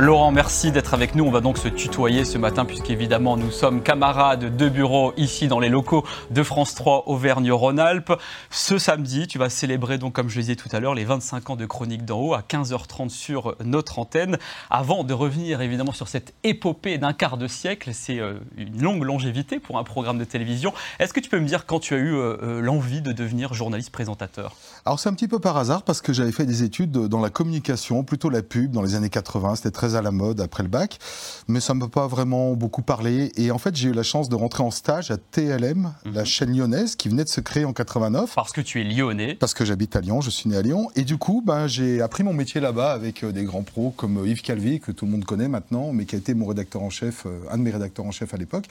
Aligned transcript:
Laurent, 0.00 0.32
merci 0.32 0.72
d'être 0.72 0.92
avec 0.92 1.14
nous. 1.14 1.24
On 1.24 1.30
va 1.30 1.40
donc 1.40 1.56
se 1.56 1.68
tutoyer 1.68 2.24
ce 2.24 2.36
matin 2.36 2.64
puisqu'évidemment 2.64 3.36
nous 3.36 3.52
sommes 3.52 3.80
camarades 3.80 4.56
de 4.56 4.68
bureau 4.68 5.12
ici 5.16 5.46
dans 5.46 5.60
les 5.60 5.68
locaux 5.68 6.04
de 6.32 6.42
France 6.42 6.74
3 6.74 7.04
Auvergne-Rhône-Alpes. 7.06 8.12
Ce 8.50 8.78
samedi, 8.78 9.28
tu 9.28 9.38
vas 9.38 9.48
célébrer 9.48 9.98
donc 9.98 10.12
comme 10.12 10.28
je 10.28 10.34
le 10.34 10.42
disais 10.42 10.56
tout 10.56 10.68
à 10.72 10.80
l'heure 10.80 10.96
les 10.96 11.04
25 11.04 11.50
ans 11.50 11.56
de 11.56 11.64
Chronique 11.64 12.04
d'en 12.04 12.20
haut 12.20 12.34
à 12.34 12.40
15h30 12.40 13.08
sur 13.08 13.54
notre 13.64 14.00
antenne. 14.00 14.36
Avant 14.68 15.04
de 15.04 15.14
revenir 15.14 15.60
évidemment 15.60 15.92
sur 15.92 16.08
cette 16.08 16.34
épopée 16.42 16.98
d'un 16.98 17.12
quart 17.12 17.36
de 17.36 17.46
siècle, 17.46 17.90
c'est 17.92 18.18
euh, 18.18 18.40
une 18.56 18.82
longue 18.82 19.04
longévité 19.04 19.60
pour 19.60 19.78
un 19.78 19.84
programme 19.84 20.18
de 20.18 20.24
télévision. 20.24 20.74
Est-ce 20.98 21.12
que 21.12 21.20
tu 21.20 21.30
peux 21.30 21.38
me 21.38 21.46
dire 21.46 21.66
quand 21.66 21.78
tu 21.78 21.94
as 21.94 21.98
eu 21.98 22.14
euh, 22.14 22.36
euh, 22.42 22.60
l'envie 22.60 23.00
de 23.00 23.12
devenir 23.12 23.54
journaliste 23.54 23.90
présentateur? 23.90 24.56
Alors 24.86 24.98
c'est 24.98 25.08
un 25.08 25.14
petit 25.14 25.28
peu 25.28 25.38
par 25.38 25.56
hasard 25.56 25.84
parce 25.84 26.00
que 26.00 26.12
j'avais 26.12 26.32
fait 26.32 26.46
des 26.46 26.64
études 26.64 26.90
dans 26.90 27.20
la 27.20 27.30
communication, 27.30 28.02
plutôt 28.02 28.28
la 28.28 28.42
pub 28.42 28.72
dans 28.72 28.82
les 28.82 28.96
années 28.96 29.08
80. 29.08 29.54
C'était 29.54 29.70
très 29.70 29.83
à 29.92 30.02
la 30.02 30.10
mode 30.10 30.40
après 30.40 30.62
le 30.62 30.68
bac, 30.68 30.98
mais 31.48 31.60
ça 31.60 31.74
ne 31.74 31.80
m'a 31.80 31.88
pas 31.88 32.06
vraiment 32.06 32.54
beaucoup 32.54 32.82
parlé. 32.82 33.32
Et 33.36 33.50
en 33.50 33.58
fait, 33.58 33.76
j'ai 33.76 33.90
eu 33.90 33.92
la 33.92 34.02
chance 34.02 34.28
de 34.28 34.34
rentrer 34.34 34.62
en 34.62 34.70
stage 34.70 35.10
à 35.10 35.16
TLM, 35.16 35.92
la 36.04 36.20
mhm. 36.20 36.26
chaîne 36.26 36.56
lyonnaise, 36.56 36.96
qui 36.96 37.08
venait 37.08 37.24
de 37.24 37.28
se 37.28 37.40
créer 37.40 37.64
en 37.64 37.72
89. 37.72 38.34
Parce 38.34 38.52
que 38.52 38.60
tu 38.60 38.80
es 38.80 38.84
lyonnais. 38.84 39.34
Parce 39.34 39.54
que 39.54 39.64
j'habite 39.64 39.96
à 39.96 40.00
Lyon, 40.00 40.20
je 40.20 40.30
suis 40.30 40.48
né 40.48 40.56
à 40.56 40.62
Lyon. 40.62 40.90
Et 40.96 41.04
du 41.04 41.18
coup, 41.18 41.42
ben, 41.44 41.66
j'ai 41.66 42.00
appris 42.00 42.22
mon 42.22 42.32
métier 42.32 42.60
là-bas 42.60 42.92
avec 42.92 43.22
euh, 43.22 43.32
des 43.32 43.44
grands 43.44 43.62
pros 43.62 43.90
comme 43.90 44.18
euh, 44.18 44.28
Yves 44.28 44.42
Calvi, 44.42 44.80
que 44.80 44.92
tout 44.92 45.04
le 45.04 45.12
monde 45.12 45.24
connaît 45.24 45.48
maintenant, 45.48 45.92
mais 45.92 46.04
qui 46.04 46.14
a 46.14 46.18
été 46.18 46.34
mon 46.34 46.46
rédacteur 46.46 46.82
en 46.82 46.90
chef, 46.90 47.26
euh, 47.26 47.40
un 47.50 47.58
de 47.58 47.62
mes 47.62 47.70
rédacteurs 47.70 48.06
en 48.06 48.10
chef 48.10 48.34
à 48.34 48.36
l'époque. 48.36 48.66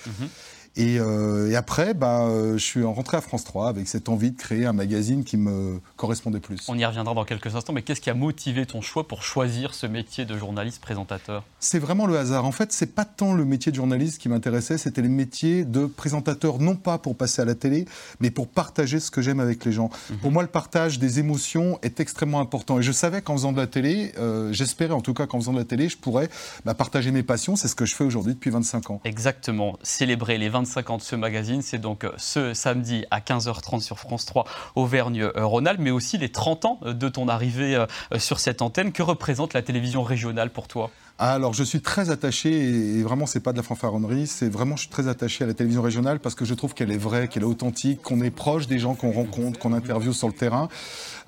Euh, 0.77 1.49
et, 1.49 1.55
après, 1.55 1.93
bah, 1.93 2.27
je 2.53 2.63
suis 2.63 2.83
rentré 2.83 3.17
à 3.17 3.21
France 3.21 3.43
3 3.43 3.69
avec 3.69 3.87
cette 3.87 4.09
envie 4.09 4.31
de 4.31 4.37
créer 4.37 4.65
un 4.65 4.73
magazine 4.73 5.23
qui 5.23 5.37
me 5.37 5.79
correspondait 5.97 6.39
plus. 6.39 6.65
On 6.67 6.77
y 6.77 6.85
reviendra 6.85 7.13
dans 7.13 7.25
quelques 7.25 7.55
instants, 7.55 7.73
mais 7.73 7.81
qu'est-ce 7.81 8.01
qui 8.01 8.09
a 8.09 8.13
motivé 8.13 8.65
ton 8.65 8.81
choix 8.81 9.07
pour 9.07 9.23
choisir 9.23 9.73
ce 9.73 9.85
métier 9.85 10.25
de 10.25 10.37
journaliste 10.37 10.81
présentateur? 10.81 11.43
C'est 11.59 11.79
vraiment 11.79 12.07
le 12.07 12.17
hasard. 12.17 12.45
En 12.45 12.51
fait, 12.51 12.71
c'est 12.71 12.95
pas 12.95 13.05
tant 13.05 13.33
le 13.33 13.45
métier 13.45 13.71
de 13.71 13.75
journaliste 13.75 14.19
qui 14.19 14.29
m'intéressait, 14.29 14.77
c'était 14.77 15.01
le 15.01 15.09
métier 15.09 15.65
de 15.65 15.85
présentateur, 15.85 16.59
non 16.59 16.75
pas 16.75 16.97
pour 16.97 17.15
passer 17.15 17.41
à 17.41 17.45
la 17.45 17.55
télé, 17.55 17.85
mais 18.19 18.31
pour 18.31 18.47
partager 18.47 18.99
ce 18.99 19.11
que 19.11 19.21
j'aime 19.21 19.39
avec 19.39 19.63
les 19.65 19.71
gens. 19.71 19.89
Mhm. 20.09 20.17
Pour 20.17 20.31
moi, 20.31 20.41
le 20.41 20.49
partage 20.49 20.99
des 20.99 21.19
émotions 21.19 21.79
est 21.83 21.99
extrêmement 21.99 22.39
important. 22.39 22.79
Et 22.79 22.83
je 22.83 22.91
savais 22.91 23.21
qu'en 23.21 23.35
faisant 23.35 23.51
de 23.51 23.57
la 23.57 23.67
télé, 23.67 24.11
euh, 24.17 24.51
j'espérais 24.51 24.93
en 24.93 25.01
tout 25.01 25.13
cas 25.13 25.27
qu'en 25.27 25.39
faisant 25.39 25.53
de 25.53 25.59
la 25.59 25.65
télé, 25.65 25.89
je 25.89 25.97
pourrais 25.97 26.29
bah, 26.65 26.73
partager 26.73 27.11
mes 27.11 27.23
passions. 27.23 27.55
C'est 27.55 27.67
ce 27.67 27.75
que 27.75 27.85
je 27.85 27.95
fais 27.95 28.03
aujourd'hui 28.03 28.33
depuis 28.33 28.49
25 28.49 28.89
ans. 28.89 29.01
Exactement. 29.03 29.77
Célébrer 29.83 30.37
les 30.37 30.49
25 30.49 30.62
ce 30.65 31.15
magazine. 31.15 31.61
C'est 31.61 31.77
donc 31.77 32.03
euh, 32.03 32.11
ce 32.17 32.53
samedi 32.53 33.05
à 33.11 33.19
15h30 33.19 33.81
sur 33.81 33.99
France 33.99 34.25
3 34.25 34.45
Auvergne-Rhône-Alpes, 34.75 35.79
mais 35.79 35.91
aussi 35.91 36.17
les 36.17 36.29
30 36.29 36.65
ans 36.65 36.79
de 36.83 37.09
ton 37.09 37.27
arrivée 37.27 37.75
euh, 37.75 37.85
sur 38.17 38.39
cette 38.39 38.61
antenne. 38.61 38.91
Que 38.91 39.03
représente 39.03 39.53
la 39.53 39.61
télévision 39.61 40.03
régionale 40.03 40.49
pour 40.49 40.67
toi? 40.67 40.91
Alors, 41.19 41.53
je 41.53 41.63
suis 41.63 41.79
très 41.79 42.09
attaché, 42.09 42.49
et 42.51 43.03
vraiment, 43.03 43.27
c'est 43.27 43.39
pas 43.39 43.51
de 43.51 43.57
la 43.57 43.63
fanfaronnerie, 43.63 44.25
c'est 44.25 44.49
vraiment, 44.49 44.75
je 44.75 44.81
suis 44.81 44.89
très 44.89 45.07
attaché 45.07 45.43
à 45.43 45.47
la 45.47 45.53
télévision 45.53 45.83
régionale 45.83 46.19
parce 46.19 46.33
que 46.33 46.43
je 46.43 46.55
trouve 46.55 46.73
qu'elle 46.73 46.91
est 46.91 46.97
vraie, 46.97 47.27
qu'elle 47.27 47.43
est 47.43 47.45
authentique, 47.45 48.01
qu'on 48.01 48.19
est 48.21 48.31
proche 48.31 48.65
des 48.65 48.79
gens 48.79 48.95
qu'on 48.95 49.11
rencontre, 49.11 49.59
qu'on 49.59 49.73
interviewe 49.73 50.11
sur 50.11 50.27
le 50.27 50.33
terrain. 50.33 50.69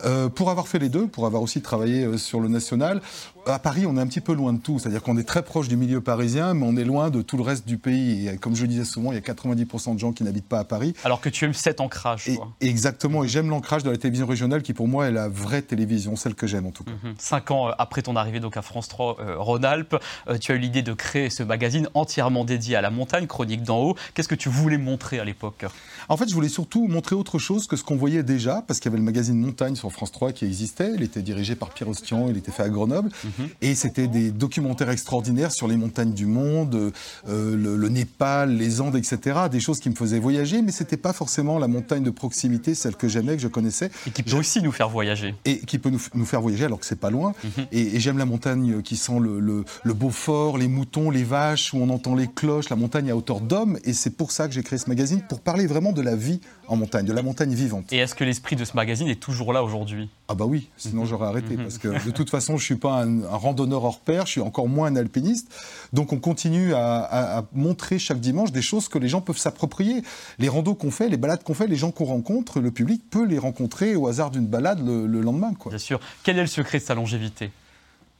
Euh, 0.03 0.27
pour 0.27 0.49
avoir 0.49 0.67
fait 0.67 0.79
les 0.79 0.89
deux, 0.89 1.07
pour 1.07 1.27
avoir 1.27 1.41
aussi 1.41 1.61
travaillé 1.61 2.03
euh, 2.03 2.17
sur 2.17 2.39
le 2.41 2.49
national, 2.49 3.01
à 3.45 3.59
Paris, 3.59 3.85
on 3.85 3.97
est 3.97 4.01
un 4.01 4.07
petit 4.07 4.21
peu 4.21 4.33
loin 4.33 4.53
de 4.53 4.59
tout. 4.59 4.79
C'est-à-dire 4.79 5.01
qu'on 5.01 5.17
est 5.17 5.23
très 5.23 5.43
proche 5.43 5.67
du 5.67 5.77
milieu 5.77 6.01
parisien, 6.01 6.53
mais 6.53 6.65
on 6.65 6.75
est 6.77 6.83
loin 6.83 7.09
de 7.09 7.21
tout 7.21 7.37
le 7.37 7.43
reste 7.43 7.67
du 7.67 7.77
pays. 7.77 8.27
Et 8.27 8.37
comme 8.37 8.55
je 8.55 8.65
disais 8.65 8.85
souvent, 8.85 9.11
il 9.11 9.15
y 9.15 9.17
a 9.17 9.21
90% 9.21 9.95
de 9.95 9.99
gens 9.99 10.11
qui 10.11 10.23
n'habitent 10.23 10.47
pas 10.47 10.59
à 10.59 10.63
Paris. 10.63 10.93
Alors 11.03 11.21
que 11.21 11.29
tu 11.29 11.45
aimes 11.45 11.53
cet 11.53 11.81
ancrage. 11.81 12.29
exactement. 12.61 13.23
Et 13.23 13.27
j'aime 13.27 13.49
l'ancrage 13.49 13.83
de 13.83 13.89
la 13.89 13.97
télévision 13.97 14.27
régionale 14.27 14.61
qui, 14.61 14.73
pour 14.73 14.87
moi, 14.87 15.07
est 15.07 15.11
la 15.11 15.27
vraie 15.27 15.61
télévision, 15.61 16.15
celle 16.15 16.35
que 16.35 16.47
j'aime 16.47 16.65
en 16.65 16.71
tout 16.71 16.83
cas. 16.83 16.91
Mhm. 17.03 17.15
Cinq 17.17 17.51
ans 17.51 17.69
euh, 17.69 17.71
après 17.77 18.01
ton 18.01 18.15
arrivée 18.15 18.39
donc 18.39 18.57
à 18.57 18.61
France 18.61 18.87
3 18.87 19.17
Rhône-Alpes, 19.37 19.95
tu 20.39 20.51
as 20.51 20.55
eu 20.55 20.59
l'idée 20.59 20.81
de 20.81 20.93
créer 20.93 21.29
ce 21.29 21.43
magazine 21.43 21.87
entièrement 21.93 22.45
dédié 22.45 22.75
à 22.75 22.81
la 22.81 22.89
montagne, 22.89 23.27
Chronique 23.27 23.63
d'en 23.63 23.79
haut. 23.79 23.95
Qu'est-ce 24.13 24.27
que 24.27 24.35
tu 24.35 24.49
voulais 24.49 24.77
montrer 24.77 25.19
à 25.19 25.25
l'époque? 25.25 25.65
En 26.09 26.17
fait, 26.17 26.29
je 26.29 26.33
voulais 26.33 26.49
surtout 26.49 26.87
montrer 26.87 27.15
autre 27.15 27.39
chose 27.39 27.67
que 27.67 27.75
ce 27.75 27.83
qu'on 27.83 27.95
voyait 27.95 28.23
déjà, 28.23 28.63
parce 28.67 28.79
qu'il 28.79 28.89
y 28.89 28.93
avait 28.93 28.99
le 28.99 29.05
magazine 29.05 29.39
Montagne 29.39 29.75
sur 29.75 29.91
France 29.91 30.11
3 30.11 30.31
qui 30.31 30.45
existait 30.45 30.75
il 30.95 31.03
était 31.03 31.21
dirigé 31.21 31.55
par 31.55 31.69
Pierre 31.69 31.89
Ostian, 31.89 32.27
il 32.29 32.37
était 32.37 32.51
fait 32.51 32.63
à 32.63 32.69
Grenoble. 32.69 33.09
Mhm. 33.23 33.31
Et 33.61 33.75
c'était 33.75 34.07
des 34.07 34.31
documentaires 34.31 34.89
extraordinaires 34.89 35.51
sur 35.51 35.67
les 35.67 35.77
montagnes 35.77 36.13
du 36.13 36.25
monde, 36.25 36.91
euh, 37.27 37.55
le, 37.55 37.89
Népal, 37.89 38.55
les 38.55 38.81
Andes, 38.81 38.95
etc. 38.95 39.39
Des 39.51 39.59
choses 39.59 39.79
qui 39.79 39.89
me 39.89 39.95
faisaient 39.95 40.19
voyager, 40.19 40.61
mais 40.61 40.71
c'était 40.71 40.97
pas 40.97 41.13
forcément 41.13 41.59
la 41.59 41.67
montagne 41.67 42.03
de 42.03 42.09
proximité, 42.09 42.75
celle 42.75 42.95
que 42.95 43.07
j'aimais, 43.07 43.35
que 43.35 43.41
je 43.41 43.47
connaissais. 43.47 43.89
Et 44.07 44.11
qui 44.11 44.23
peut 44.23 44.35
aussi 44.35 44.61
nous 44.61 44.71
faire 44.71 44.89
voyager. 44.89 45.35
Et 45.45 45.59
qui 45.59 45.79
peut 45.79 45.89
nous, 45.89 46.25
faire 46.25 46.41
voyager 46.41 46.65
alors 46.65 46.79
que 46.79 46.85
c'est 46.85 46.99
pas 46.99 47.09
loin. 47.09 47.33
Mhm. 47.43 47.65
Et, 47.71 47.99
j'aime 47.99 48.17
la 48.17 48.25
montagne 48.25 48.81
qui 48.81 48.97
sent 48.97 49.19
le, 49.19 49.39
le, 49.39 49.93
Beaufort, 49.93 50.57
les 50.57 50.67
moutons, 50.67 51.09
les 51.09 51.23
vaches, 51.23 51.73
où 51.73 51.77
on 51.77 51.89
entend 51.89 52.15
les 52.15 52.27
cloches, 52.27 52.69
la 52.69 52.75
montagne 52.75 53.09
à 53.09 53.15
hauteur 53.15 53.39
d'homme. 53.39 53.77
Et 53.83 53.93
c'est 53.93 54.09
pour 54.09 54.31
ça 54.31 54.47
que 54.47 54.53
j'ai 54.53 54.63
créé 54.63 54.77
ce 54.77 54.89
magazine, 54.89 55.21
pour 55.27 55.39
parler 55.39 55.67
vraiment 55.67 55.91
de 55.91 56.01
la 56.01 56.15
vie 56.15 56.41
en 56.67 56.75
montagne, 56.75 57.05
de 57.05 57.13
la 57.13 57.21
montagne 57.21 57.53
vivante. 57.53 57.91
Et 57.91 57.97
est-ce 57.97 58.15
que 58.15 58.23
l'esprit 58.23 58.55
de 58.55 58.65
ce 58.65 58.75
magazine 58.75 59.07
est 59.07 59.19
toujours 59.19 59.53
là 59.53 59.63
aujourd'hui? 59.63 60.09
Ah 60.27 60.35
bah 60.35 60.45
oui, 60.45 60.69
sinon 60.77 61.03
mhm. 61.03 61.07
j'aurais 61.07 61.27
arrêté, 61.27 61.55
mhm. 61.55 61.63
parce 61.63 61.77
que 61.77 61.87
de 62.05 62.11
toute 62.11 62.29
façon, 62.29 62.57
je 62.57 62.63
ne 62.63 62.65
suis 62.65 62.75
pas 62.75 63.03
un, 63.03 63.27
randonneur 63.27 63.83
hors 63.83 63.99
pair, 63.99 64.25
je 64.25 64.31
suis 64.31 64.41
encore 64.41 64.67
moins 64.67 64.87
un 64.87 64.95
alpiniste. 64.95 65.53
Donc 65.93 66.13
on 66.13 66.19
continue 66.19 66.73
à, 66.73 67.45
montrer 67.53 67.99
chaque 67.99 68.19
dimanche 68.19 68.51
des 68.51 68.61
choses 68.61 68.87
que 68.87 68.97
les 68.97 69.07
gens 69.07 69.21
peuvent 69.21 69.37
s'approprier. 69.37 70.03
Les 70.39 70.49
randos 70.49 70.75
qu'on 70.75 70.91
fait, 70.91 71.09
les 71.09 71.17
balades 71.17 71.43
qu'on 71.43 71.53
fait, 71.53 71.67
les 71.67 71.75
gens 71.75 71.91
qu'on 71.91 72.05
rencontre, 72.05 72.59
le 72.59 72.71
public 72.71 73.01
peut 73.09 73.25
les 73.25 73.39
rencontrer 73.39 73.95
au 73.95 74.07
hasard 74.07 74.31
d'une 74.31 74.47
balade 74.47 74.85
le, 74.85 75.07
le 75.07 75.21
lendemain. 75.21 75.53
Quoi. 75.53 75.71
Bien 75.71 75.79
sûr. 75.79 75.99
Quel 76.23 76.37
est 76.37 76.41
le 76.41 76.47
secret 76.47 76.79
de 76.79 76.83
sa 76.83 76.95
longévité? 76.95 77.51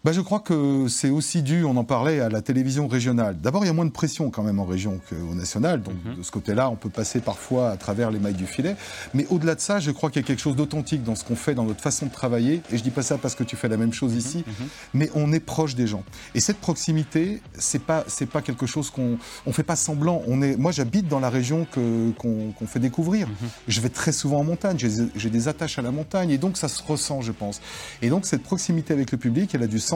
Bah, 0.06 0.12
je 0.12 0.22
crois 0.22 0.40
que 0.40 0.86
c'est 0.88 1.10
aussi 1.10 1.42
dû, 1.42 1.64
on 1.64 1.76
en 1.78 1.84
parlait, 1.84 2.20
à 2.20 2.30
la 2.30 2.44
télévision 2.44 2.88
régionale. 2.88 3.38
D'abord, 3.42 3.64
il 3.64 3.68
y 3.68 3.72
a 3.72 3.74
moins 3.74 3.88
de 3.88 3.90
pression 3.90 4.30
quand 4.30 4.44
même 4.44 4.60
en 4.60 4.64
région 4.64 5.02
qu'au 5.10 5.34
national. 5.34 5.82
Donc, 5.82 5.96
mhm. 6.06 6.18
de 6.18 6.22
ce 6.22 6.30
côté-là, 6.30 6.70
on 6.70 6.76
peut 6.76 6.92
passer 6.92 7.22
parfois 7.22 7.72
à 7.72 7.76
travers 7.76 8.12
les 8.12 8.20
mailles 8.20 8.36
du 8.36 8.46
filet. 8.46 8.76
Mais 9.16 9.26
au-delà 9.32 9.56
de 9.56 9.60
ça, 9.62 9.80
je 9.80 9.90
crois 9.90 10.12
qu'il 10.12 10.22
y 10.22 10.24
a 10.24 10.28
quelque 10.28 10.44
chose 10.44 10.56
d'authentique 10.56 11.04
dans 11.04 11.16
ce 11.16 11.24
qu'on 11.24 11.36
fait, 11.36 11.56
dans 11.56 11.64
notre 11.64 11.82
façon 11.82 12.06
de 12.06 12.12
travailler. 12.12 12.62
Et 12.72 12.78
je 12.78 12.84
dis 12.84 12.92
pas 12.92 13.02
ça 13.02 13.18
parce 13.18 13.34
que 13.34 13.44
tu 13.44 13.56
fais 13.56 13.68
la 13.68 13.78
même 13.78 13.94
chose 13.94 14.12
mhm. 14.12 14.18
ici, 14.20 14.44
mhm. 14.46 14.68
mais 14.94 15.10
on 15.16 15.34
est 15.34 15.40
proche 15.40 15.74
des 15.74 15.88
gens. 15.88 16.04
Et 16.36 16.40
cette 16.40 16.58
proximité, 16.58 17.42
c'est 17.58 17.82
pas, 17.82 18.04
c'est 18.06 18.30
pas 18.30 18.44
quelque 18.44 18.68
chose 18.68 18.92
qu'on, 18.92 19.18
on 19.48 19.54
fait 19.54 19.64
pas 19.64 19.76
semblant. 19.76 20.22
On 20.28 20.40
est, 20.44 20.56
moi, 20.56 20.72
j'habite 20.72 21.08
dans 21.08 21.20
la 21.20 21.32
région 21.32 21.66
qu'on, 21.66 22.54
fait 22.68 22.80
découvrir. 22.80 23.28
Je 23.68 23.82
vais 23.82 23.90
très 23.90 24.12
souvent 24.12 24.42
en 24.42 24.44
montagne. 24.44 24.78
J'ai 24.78 25.30
des 25.32 25.48
attaches 25.48 25.80
à 25.80 25.82
la 25.82 25.90
montagne. 25.90 26.30
Et 26.30 26.38
donc, 26.38 26.58
ça 26.58 26.68
se 26.68 26.84
ressent, 26.84 27.22
je 27.22 27.32
pense. 27.32 27.60
Et 28.04 28.10
donc, 28.10 28.28
cette 28.28 28.44
proximité 28.44 28.94
avec 28.94 29.12
le 29.12 29.18
public, 29.18 29.56
elle 29.56 29.64
a 29.64 29.68
du 29.68 29.80
sens 29.80 29.95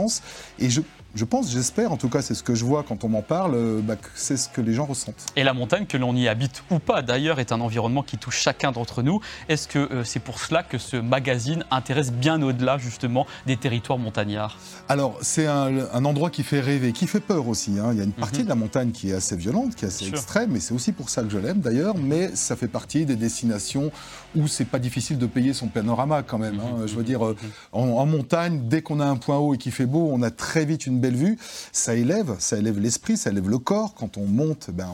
et 0.59 0.69
je, 0.69 0.81
je 1.15 1.25
pense, 1.25 1.51
j'espère, 1.51 1.91
en 1.91 1.97
tout 1.97 2.09
cas 2.09 2.21
c'est 2.21 2.35
ce 2.35 2.43
que 2.43 2.53
je 2.53 2.63
vois 2.63 2.83
quand 2.83 3.03
on 3.03 3.09
m'en 3.09 3.23
parle, 3.23 3.55
euh, 3.55 3.81
bah, 3.81 3.95
c'est 4.13 4.37
ce 4.37 4.47
que 4.47 4.61
les 4.61 4.73
gens 4.73 4.85
ressentent. 4.85 5.25
Et 5.35 5.43
la 5.43 5.53
montagne, 5.53 5.85
que 5.87 5.97
l'on 5.97 6.15
y 6.15 6.27
habite 6.27 6.63
ou 6.69 6.77
pas 6.77 7.01
d'ailleurs, 7.01 7.39
est 7.39 7.51
un 7.51 7.61
environnement 7.61 8.03
qui 8.03 8.17
touche 8.17 8.39
chacun 8.39 8.71
d'entre 8.71 9.01
nous. 9.01 9.19
Est-ce 9.47 9.67
que 9.67 9.79
euh, 9.79 10.03
c'est 10.03 10.19
pour 10.19 10.39
cela 10.39 10.61
que 10.61 10.77
ce 10.77 10.97
magazine 10.97 11.65
intéresse 11.71 12.11
bien 12.11 12.41
au-delà 12.41 12.77
justement 12.77 13.25
des 13.47 13.57
territoires 13.57 13.97
montagnards? 13.97 14.57
Alors 14.87 15.17
c'est 15.21 15.47
un, 15.47 16.05
endroit 16.05 16.29
qui 16.29 16.43
fait 16.43 16.59
rêver, 16.59 16.91
qui 16.91 17.07
fait 17.07 17.19
peur 17.19 17.47
aussi. 17.47 17.79
Hein. 17.79 17.89
Il 17.91 17.97
y 17.97 18.01
a 18.01 18.03
une 18.03 18.11
partie 18.11 18.39
mhm. 18.39 18.45
de 18.45 18.49
la 18.49 18.55
montagne 18.55 18.91
qui 18.91 19.09
est 19.09 19.13
assez 19.13 19.35
violente, 19.35 19.75
qui 19.75 19.85
est 19.85 19.87
assez 19.87 20.07
extrême, 20.07 20.55
et 20.55 20.59
c'est 20.59 20.73
aussi 20.73 20.91
pour 20.91 21.09
ça 21.09 21.23
que 21.23 21.29
je 21.29 21.37
l'aime 21.37 21.59
d'ailleurs, 21.59 21.95
mais 21.97 22.35
ça 22.35 22.55
fait 22.55 22.67
partie 22.67 23.05
des 23.05 23.15
destinations 23.15 23.91
où 24.35 24.47
c'est 24.47 24.65
pas 24.65 24.79
difficile 24.79 25.17
de 25.17 25.25
payer 25.25 25.53
son 25.53 25.67
panorama 25.67 26.21
quand 26.21 26.37
même. 26.37 26.59
Hein. 26.59 26.81
Mhm. 26.81 26.87
Je 26.87 26.95
veux 26.95 27.03
dire, 27.03 27.25
euh, 27.25 27.35
en, 27.71 27.81
en 27.81 28.05
montagne, 28.05 28.61
dès 28.65 28.83
qu'on 28.83 28.99
a 28.99 29.05
un 29.05 29.17
point 29.17 29.37
haut 29.37 29.55
et 29.55 29.57
qui 29.57 29.71
fait 29.71 29.87
beau, 29.89 30.09
on 30.11 30.21
a 30.21 30.31
très 30.31 30.63
vite 30.65 30.87
une 30.87 30.99
belle 30.99 31.15
vue. 31.15 31.37
Ça 31.73 31.95
élève, 31.95 32.35
ça 32.39 32.57
élève 32.57 32.79
l'esprit, 32.79 33.17
ça 33.17 33.29
élève 33.29 33.49
le 33.49 33.57
corps. 33.57 33.93
Quand 33.95 34.17
on 34.17 34.25
monte, 34.25 34.69
ben 34.71 34.89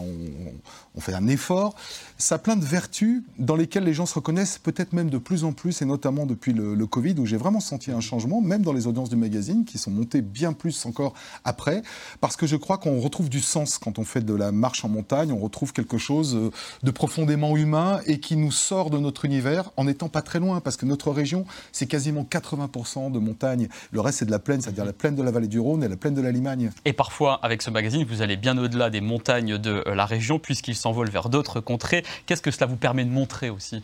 on, 0.95 1.01
fait 1.01 1.13
un 1.13 1.27
effort. 1.27 1.75
Ça 2.17 2.35
a 2.35 2.37
plein 2.37 2.55
de 2.55 2.63
vertus 2.63 3.21
dans 3.37 3.55
lesquelles 3.55 3.83
les 3.83 3.93
gens 3.93 4.05
se 4.05 4.15
reconnaissent 4.15 4.57
peut-être 4.57 4.93
même 4.93 5.09
de 5.09 5.17
plus 5.17 5.43
en 5.43 5.51
plus, 5.51 5.81
et 5.81 5.85
notamment 5.85 6.25
depuis 6.25 6.53
le, 6.53 6.85
Covid, 6.87 7.15
où 7.19 7.25
j'ai 7.25 7.37
vraiment 7.37 7.59
senti 7.59 7.91
un 7.91 7.99
changement, 7.99 8.41
même 8.41 8.61
dans 8.61 8.71
les 8.71 8.87
audiences 8.87 9.09
du 9.09 9.15
magazine, 9.15 9.65
qui 9.65 9.77
sont 9.77 9.91
montées 9.91 10.21
bien 10.21 10.53
plus 10.53 10.85
encore 10.85 11.13
après, 11.43 11.83
parce 12.21 12.37
que 12.37 12.47
je 12.47 12.55
crois 12.55 12.77
qu'on 12.77 12.99
retrouve 12.99 13.29
du 13.29 13.41
sens 13.41 13.77
quand 13.77 13.99
on 13.99 14.05
fait 14.05 14.23
de 14.23 14.33
la 14.33 14.51
marche 14.51 14.85
en 14.85 14.89
montagne, 14.89 15.31
on 15.31 15.39
retrouve 15.39 15.73
quelque 15.73 15.97
chose 15.97 16.35
euh, 16.35 16.51
de 16.83 16.91
profondément 16.91 17.57
humain 17.57 17.99
et 18.05 18.19
qui 18.19 18.37
nous 18.37 18.51
sort 18.51 18.89
de 18.89 18.97
notre 18.97 19.25
univers 19.25 19.71
en 19.77 19.83
n'étant 19.83 20.09
pas 20.09 20.21
très 20.21 20.39
loin, 20.39 20.61
parce 20.61 20.77
que 20.77 20.85
notre 20.85 21.11
région, 21.11 21.45
c'est 21.71 21.87
quasiment 21.87 22.23
80% 22.23 23.11
de 23.11 23.19
montagne. 23.19 23.67
Le 23.91 23.99
reste, 23.99 24.19
c'est 24.19 24.25
de 24.25 24.31
la 24.31 24.39
plaine, 24.39 24.61
c'est-à-dire 24.61 24.84
la 24.85 24.93
plaine 24.93 25.15
de 25.15 25.23
la 25.23 25.31
vallée 25.31 25.47
du 25.47 25.59
Rhône 25.59 25.83
et 25.83 25.87
la 25.87 25.97
plaine 25.97 26.13
de 26.13 26.21
la 26.21 26.31
Limagne. 26.31 26.71
Et 26.85 26.93
parfois, 26.93 27.39
avec 27.43 27.61
ce 27.61 27.69
magazine, 27.69 28.05
vous 28.07 28.21
allez 28.21 28.37
bien 28.37 28.57
au-delà 28.57 28.89
des 28.89 29.01
montagnes 29.01 29.57
de 29.57 29.83
euh, 29.85 29.95
la 29.95 30.05
région, 30.05 30.39
puisqu'il 30.39 30.75
s'envole 30.75 31.09
vers 31.09 31.29
d'autres 31.29 31.59
contrées. 31.59 32.03
Qu'est-ce 32.25 32.41
que 32.41 32.51
cela 32.51 32.67
vous 32.67 32.77
permet 32.77 33.05
de 33.05 33.09
montrer 33.11 33.49
aussi? 33.49 33.83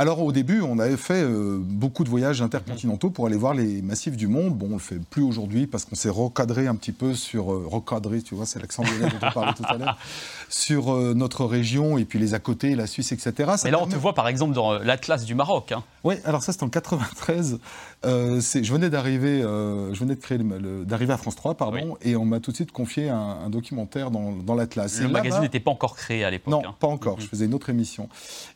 Alors 0.00 0.22
au 0.22 0.32
début, 0.32 0.62
on 0.62 0.78
avait 0.78 0.96
fait 0.96 1.22
euh, 1.22 1.58
beaucoup 1.60 2.04
de 2.04 2.08
voyages 2.08 2.40
intercontinentaux 2.40 3.10
pour 3.10 3.26
aller 3.26 3.36
voir 3.36 3.52
les 3.52 3.82
massifs 3.82 4.16
du 4.16 4.28
monde. 4.28 4.56
Bon, 4.56 4.68
on 4.70 4.72
le 4.72 4.78
fait 4.78 4.98
plus 4.98 5.20
aujourd'hui 5.20 5.66
parce 5.66 5.84
qu'on 5.84 5.94
s'est 5.94 6.08
recadré 6.08 6.66
un 6.68 6.74
petit 6.74 6.92
peu 6.92 7.12
sur 7.12 7.52
euh, 7.52 7.66
recadré, 7.66 8.22
tu 8.22 8.34
vois, 8.34 8.46
c'est 8.46 8.60
l'accent 8.60 8.82
dont 8.82 9.08
on 9.22 9.30
parlait 9.30 9.52
tout 9.52 9.62
à 9.68 9.76
l'heure, 9.76 9.98
sur 10.48 10.94
euh, 10.94 11.12
notre 11.12 11.44
région 11.44 11.98
et 11.98 12.06
puis 12.06 12.18
les 12.18 12.32
à 12.32 12.38
côté, 12.38 12.74
la 12.76 12.86
Suisse, 12.86 13.12
etc. 13.12 13.52
Mais 13.64 13.70
là, 13.70 13.78
on 13.78 13.86
te 13.86 13.94
voit 13.94 14.14
par 14.14 14.26
exemple 14.26 14.54
dans 14.54 14.72
l'Atlas 14.78 15.26
du 15.26 15.34
Maroc. 15.34 15.72
Hein. 15.72 15.84
Oui, 16.02 16.14
alors 16.24 16.42
ça 16.42 16.54
c'est 16.54 16.62
en 16.62 16.70
93. 16.70 17.58
Je 18.02 18.72
venais 18.72 18.90
d'arriver, 18.90 19.40
je 19.40 19.98
venais 19.98 20.14
de 20.14 20.20
créer 20.20 20.38
d'arriver 20.38 21.12
à 21.12 21.16
France 21.16 21.36
3, 21.36 21.54
pardon, 21.54 21.96
et 22.02 22.16
on 22.16 22.24
m'a 22.24 22.40
tout 22.40 22.50
de 22.50 22.56
suite 22.56 22.72
confié 22.72 23.08
un, 23.08 23.50
documentaire 23.50 24.10
dans, 24.10 24.32
dans 24.32 24.54
l'Atlas. 24.54 25.00
Le 25.00 25.08
magazine 25.08 25.40
n'était 25.40 25.60
pas 25.60 25.70
encore 25.70 25.96
créé 25.96 26.24
à 26.24 26.30
l'époque. 26.30 26.50
Non, 26.50 26.62
hein. 26.64 26.74
pas 26.78 26.86
encore. 26.86 27.16
Mhm. 27.16 27.22
Je 27.22 27.28
faisais 27.28 27.44
une 27.46 27.54
autre 27.54 27.70
émission. 27.70 28.08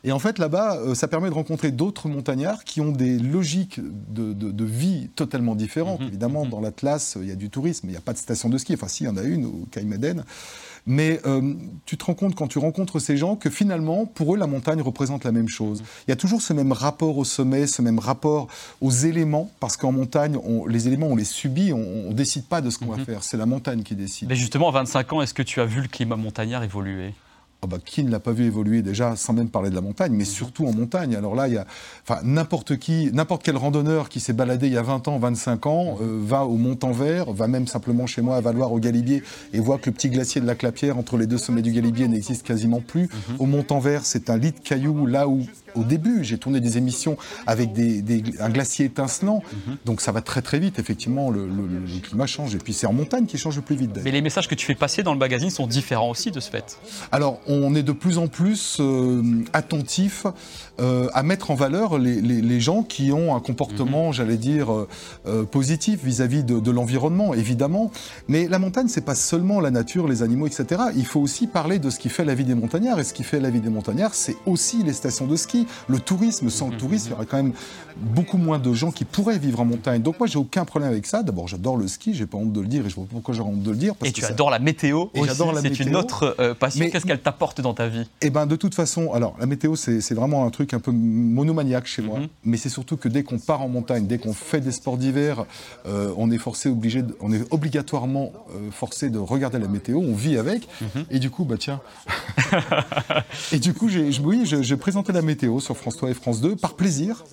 Et 0.03 0.11
en 0.11 0.19
fait, 0.19 0.39
là-bas, 0.39 0.95
ça 0.95 1.07
permet 1.07 1.29
de 1.29 1.33
rencontrer 1.33 1.71
d'autres 1.71 2.07
montagnards 2.07 2.63
qui 2.63 2.81
ont 2.81 2.91
des 2.91 3.17
logiques 3.19 3.79
de, 3.79 4.65
vie 4.65 5.09
totalement 5.15 5.55
différentes. 5.55 6.01
Mhm. 6.01 6.07
Évidemment, 6.07 6.45
mhm. 6.45 6.51
dans 6.51 6.61
l'Atlas, 6.61 7.17
il 7.21 7.27
y 7.27 7.31
a 7.31 7.35
du 7.35 7.49
tourisme, 7.49 7.87
il 7.87 7.91
n'y 7.91 7.97
a 7.97 8.01
pas 8.01 8.13
de 8.13 8.17
station 8.17 8.49
de 8.49 8.57
ski. 8.57 8.73
Enfin, 8.73 8.87
si, 8.87 9.03
il 9.03 9.07
y 9.07 9.09
en 9.09 9.17
a 9.17 9.23
une 9.23 9.45
au 9.45 9.67
Caïmeden. 9.71 10.23
Mais 10.87 11.19
euh, 11.25 11.53
tu 11.85 11.97
te 11.97 12.05
rends 12.05 12.13
compte 12.13 12.35
quand 12.35 12.47
tu 12.47 12.59
rencontres 12.59 12.99
ces 12.99 13.17
gens 13.17 13.35
que 13.35 13.49
finalement, 13.49 14.05
pour 14.05 14.35
eux, 14.35 14.37
la 14.37 14.47
montagne 14.47 14.81
représente 14.81 15.23
la 15.23 15.31
même 15.31 15.47
chose. 15.47 15.83
Il 16.07 16.11
y 16.11 16.13
a 16.13 16.15
toujours 16.15 16.41
ce 16.41 16.53
même 16.53 16.71
rapport 16.71 17.17
au 17.17 17.23
sommet, 17.23 17.65
ce 17.65 17.81
même 17.81 17.99
rapport 17.99 18.47
aux 18.81 18.91
éléments, 18.91 19.51
parce 19.59 19.77
qu'en 19.77 19.91
montagne, 19.91 20.37
les 20.67 20.87
éléments, 20.87 21.07
on 21.07 21.15
les 21.15 21.25
subit, 21.25 21.73
on 21.73 22.09
ne 22.09 22.13
décide 22.13 22.45
pas 22.45 22.61
de 22.61 22.69
ce 22.69 22.77
qu'on 22.77 22.85
va 22.85 22.97
mhm. 22.97 23.05
faire. 23.05 23.23
C'est 23.23 23.37
la 23.37 23.45
montagne 23.45 23.83
qui 23.83 23.95
décide. 23.95 24.29
Mais 24.29 24.35
justement, 24.35 24.69
à 24.69 24.71
25 24.71 25.13
ans, 25.13 25.21
est-ce 25.21 25.33
que 25.33 25.43
tu 25.43 25.59
as 25.59 25.65
vu 25.65 25.81
le 25.81 25.87
climat 25.87 26.15
montagnard 26.15 26.63
évoluer? 26.63 27.13
Ah 27.65 27.67
bah, 27.71 27.77
qui 27.83 28.03
ne 28.03 28.11
l'a 28.11 28.19
pas 28.19 28.31
vu 28.31 28.45
évoluer 28.45 28.81
déjà, 28.81 29.15
sans 29.15 29.33
même 29.33 29.49
parler 29.49 29.69
de 29.69 29.75
la 29.75 29.81
montagne, 29.81 30.11
mais 30.11 30.19
mhm. 30.19 30.25
surtout 30.25 30.65
en 30.65 30.73
montagne. 30.73 31.15
Alors 31.15 31.35
là, 31.35 31.47
il 31.47 31.55
y 31.55 31.57
a, 31.57 31.65
enfin, 32.07 32.21
n'importe 32.23 32.77
qui, 32.77 33.09
n'importe 33.13 33.43
quel 33.43 33.57
randonneur 33.57 34.09
qui 34.09 34.19
s'est 34.19 34.33
baladé 34.33 34.67
il 34.67 34.73
y 34.73 34.77
a 34.77 34.81
20 34.81 35.07
ans, 35.07 35.17
25 35.17 35.65
ans, 35.65 35.95
mhm. 35.95 36.01
euh, 36.01 36.19
va 36.21 36.45
au 36.45 36.55
Mont-en-Vert, 36.55 37.31
va 37.31 37.47
même 37.47 37.67
simplement 37.67 38.07
chez 38.07 38.21
moi 38.21 38.37
à 38.37 38.41
Valoir 38.41 38.71
au 38.71 38.79
Galibier 38.79 39.23
et 39.53 39.59
voit 39.59 39.77
que 39.77 39.89
le 39.89 39.93
petit 39.93 40.09
glacier 40.09 40.41
de 40.41 40.47
la 40.47 40.55
Clapière 40.55 40.97
entre 40.97 41.17
les 41.17 41.27
deux 41.27 41.37
sommets 41.37 41.61
du 41.61 41.71
Galibier 41.71 42.07
n'existe 42.07 42.45
quasiment 42.45 42.81
plus. 42.81 43.03
Mhm. 43.03 43.35
Au 43.39 43.45
Mont-en-Vert, 43.45 44.05
c'est 44.05 44.29
un 44.29 44.37
lit 44.37 44.51
de 44.51 44.59
cailloux 44.59 45.05
là 45.05 45.27
où 45.27 45.41
au 45.75 45.83
début. 45.83 46.23
J'ai 46.23 46.37
tourné 46.37 46.59
des 46.59 46.77
émissions 46.77 47.17
avec 47.47 47.73
des, 47.73 48.23
un 48.39 48.49
glacier 48.49 48.85
étincelant. 48.85 49.43
Mhm. 49.67 49.77
Donc 49.85 50.01
ça 50.01 50.11
va 50.11 50.21
très 50.21 50.41
très 50.41 50.59
vite, 50.59 50.79
effectivement, 50.79 51.29
le, 51.29 51.47
climat 52.01 52.25
change. 52.25 52.55
Et 52.55 52.57
puis 52.57 52.73
c'est 52.73 52.87
en 52.87 52.93
montagne 52.93 53.25
qui 53.25 53.37
change 53.37 53.55
le 53.55 53.61
plus 53.61 53.75
vite. 53.75 53.91
Mais 54.03 54.11
les 54.11 54.21
messages 54.21 54.47
que 54.47 54.55
tu 54.55 54.65
fais 54.65 54.75
passer 54.75 55.03
dans 55.03 55.13
le 55.13 55.19
magazine 55.19 55.49
sont 55.49 55.67
différents 55.67 56.09
aussi 56.09 56.31
de 56.31 56.39
ce 56.39 56.49
fait. 56.49 56.77
Alors 57.11 57.39
on 57.47 57.75
est 57.75 57.83
de 57.83 57.91
plus 57.91 58.17
en 58.17 58.27
plus 58.27 58.77
euh, 58.79 59.23
attentif 59.53 60.25
euh, 60.79 61.07
à 61.13 61.23
mettre 61.23 61.51
en 61.51 61.55
valeur 61.55 61.97
les, 61.97 62.59
gens 62.59 62.83
qui 62.83 63.11
ont 63.11 63.35
un 63.35 63.39
comportement, 63.39 64.07
mhm. 64.07 64.13
j'allais 64.13 64.37
dire, 64.37 64.67
euh, 65.25 65.43
positif 65.43 66.03
vis-à-vis 66.03 66.43
de, 66.43 66.71
l'environnement, 66.71 67.33
évidemment. 67.33 67.91
Mais 68.27 68.47
la 68.47 68.59
montagne, 68.59 68.87
c'est 68.87 69.05
pas 69.05 69.15
seulement 69.15 69.59
la 69.59 69.71
nature, 69.71 70.07
les 70.07 70.23
animaux, 70.23 70.47
etc. 70.47 70.83
Il 70.95 71.05
faut 71.05 71.19
aussi 71.19 71.47
parler 71.47 71.79
de 71.79 71.89
ce 71.89 71.99
qui 71.99 72.09
fait 72.09 72.25
la 72.25 72.35
vie 72.35 72.43
des 72.43 72.55
montagnards. 72.55 72.99
Et 72.99 73.03
ce 73.03 73.13
qui 73.13 73.23
fait 73.23 73.39
la 73.39 73.49
vie 73.49 73.61
des 73.61 73.69
montagnards, 73.69 74.13
c'est 74.13 74.35
aussi 74.45 74.83
les 74.83 74.93
stations 74.93 75.27
de 75.27 75.35
ski 75.35 75.64
le 75.87 75.99
tourisme. 75.99 76.49
Sans 76.49 76.69
le 76.69 76.77
tourisme, 76.77 77.07
il 77.07 77.11
y 77.11 77.13
aurait 77.13 77.25
quand 77.25 77.37
même 77.37 77.53
beaucoup 77.97 78.37
moins 78.37 78.59
de 78.59 78.73
gens 78.73 78.91
qui 78.91 79.05
pourraient 79.05 79.37
vivre 79.37 79.59
en 79.61 79.65
montagne. 79.65 80.01
Donc 80.01 80.19
moi, 80.19 80.27
j'ai 80.27 80.37
aucun 80.37 80.65
problème 80.65 80.91
avec 80.91 81.05
ça. 81.05 81.23
D'abord, 81.23 81.47
j'adore 81.47 81.77
le 81.77 81.87
ski, 81.87 82.13
j'ai 82.13 82.25
pas 82.25 82.37
honte 82.37 82.51
de 82.51 82.61
le 82.61 82.67
dire 82.67 82.85
et 82.85 82.89
je 82.89 82.95
vois 82.95 83.05
pas 83.05 83.13
pourquoi 83.13 83.33
j'aurais 83.33 83.49
honte 83.49 83.63
de 83.63 83.71
le 83.71 83.77
dire. 83.77 83.93
et 84.03 84.11
tu 84.11 84.25
adores 84.25 84.49
la 84.49 84.59
météo 84.59 85.05
et 85.13 85.23
j'adore 85.23 85.53
la 85.53 85.61
C'est 85.61 85.79
une 85.79 85.95
autre 85.95 86.35
euh, 86.39 86.53
passion. 86.53 86.87
Qu'est-ce 86.89 87.05
qu'elle 87.05 87.21
t'apporte 87.21 87.61
dans 87.61 87.73
ta 87.73 87.87
vie? 87.87 88.07
Eh 88.21 88.29
ben, 88.29 88.45
de 88.45 88.55
toute 88.55 88.75
façon, 88.75 89.13
alors 89.13 89.35
la 89.39 89.45
météo, 89.45 89.75
c'est 89.75 90.13
vraiment 90.13 90.45
un 90.45 90.49
truc 90.49 90.73
un 90.73 90.79
peu 90.79 90.91
monomaniaque 90.91 91.87
chez 91.87 92.01
moi. 92.01 92.19
Mhm. 92.19 92.27
Mais 92.43 92.57
c'est 92.57 92.69
surtout 92.69 92.97
que 92.97 93.07
dès 93.07 93.23
qu'on 93.23 93.39
part 93.39 93.61
en 93.61 93.69
montagne, 93.69 94.07
dès 94.07 94.17
qu'on 94.17 94.33
fait 94.33 94.61
des 94.61 94.71
sports 94.71 94.97
d'hiver, 94.97 95.45
euh, 95.87 96.11
on 96.17 96.31
est 96.31 96.37
forcé, 96.37 96.69
obligé, 96.69 97.03
on 97.21 97.31
est 97.31 97.41
obligatoirement 97.51 98.31
euh, 98.55 98.71
forcé 98.71 99.09
de 99.09 99.19
regarder 99.19 99.59
la 99.59 99.67
météo. 99.67 99.99
On 99.99 100.15
vit 100.15 100.37
avec. 100.37 100.67
Mhm. 100.81 101.05
Et 101.11 101.19
du 101.19 101.29
coup, 101.29 101.45
bah 101.45 101.55
tiens. 101.57 101.81
et 103.51 103.59
du 103.59 103.73
coup, 103.73 103.89
j'ai, 103.89 104.09
oui, 104.23 104.43
j'ai 104.45 104.77
présenté 104.77 105.13
la 105.13 105.21
météo 105.21 105.54
sur 105.59 105.77
France 105.77 105.97
3 105.97 106.09
et 106.09 106.13
France 106.13 106.41
2 106.41 106.55
par 106.55 106.75
plaisir 106.75 107.23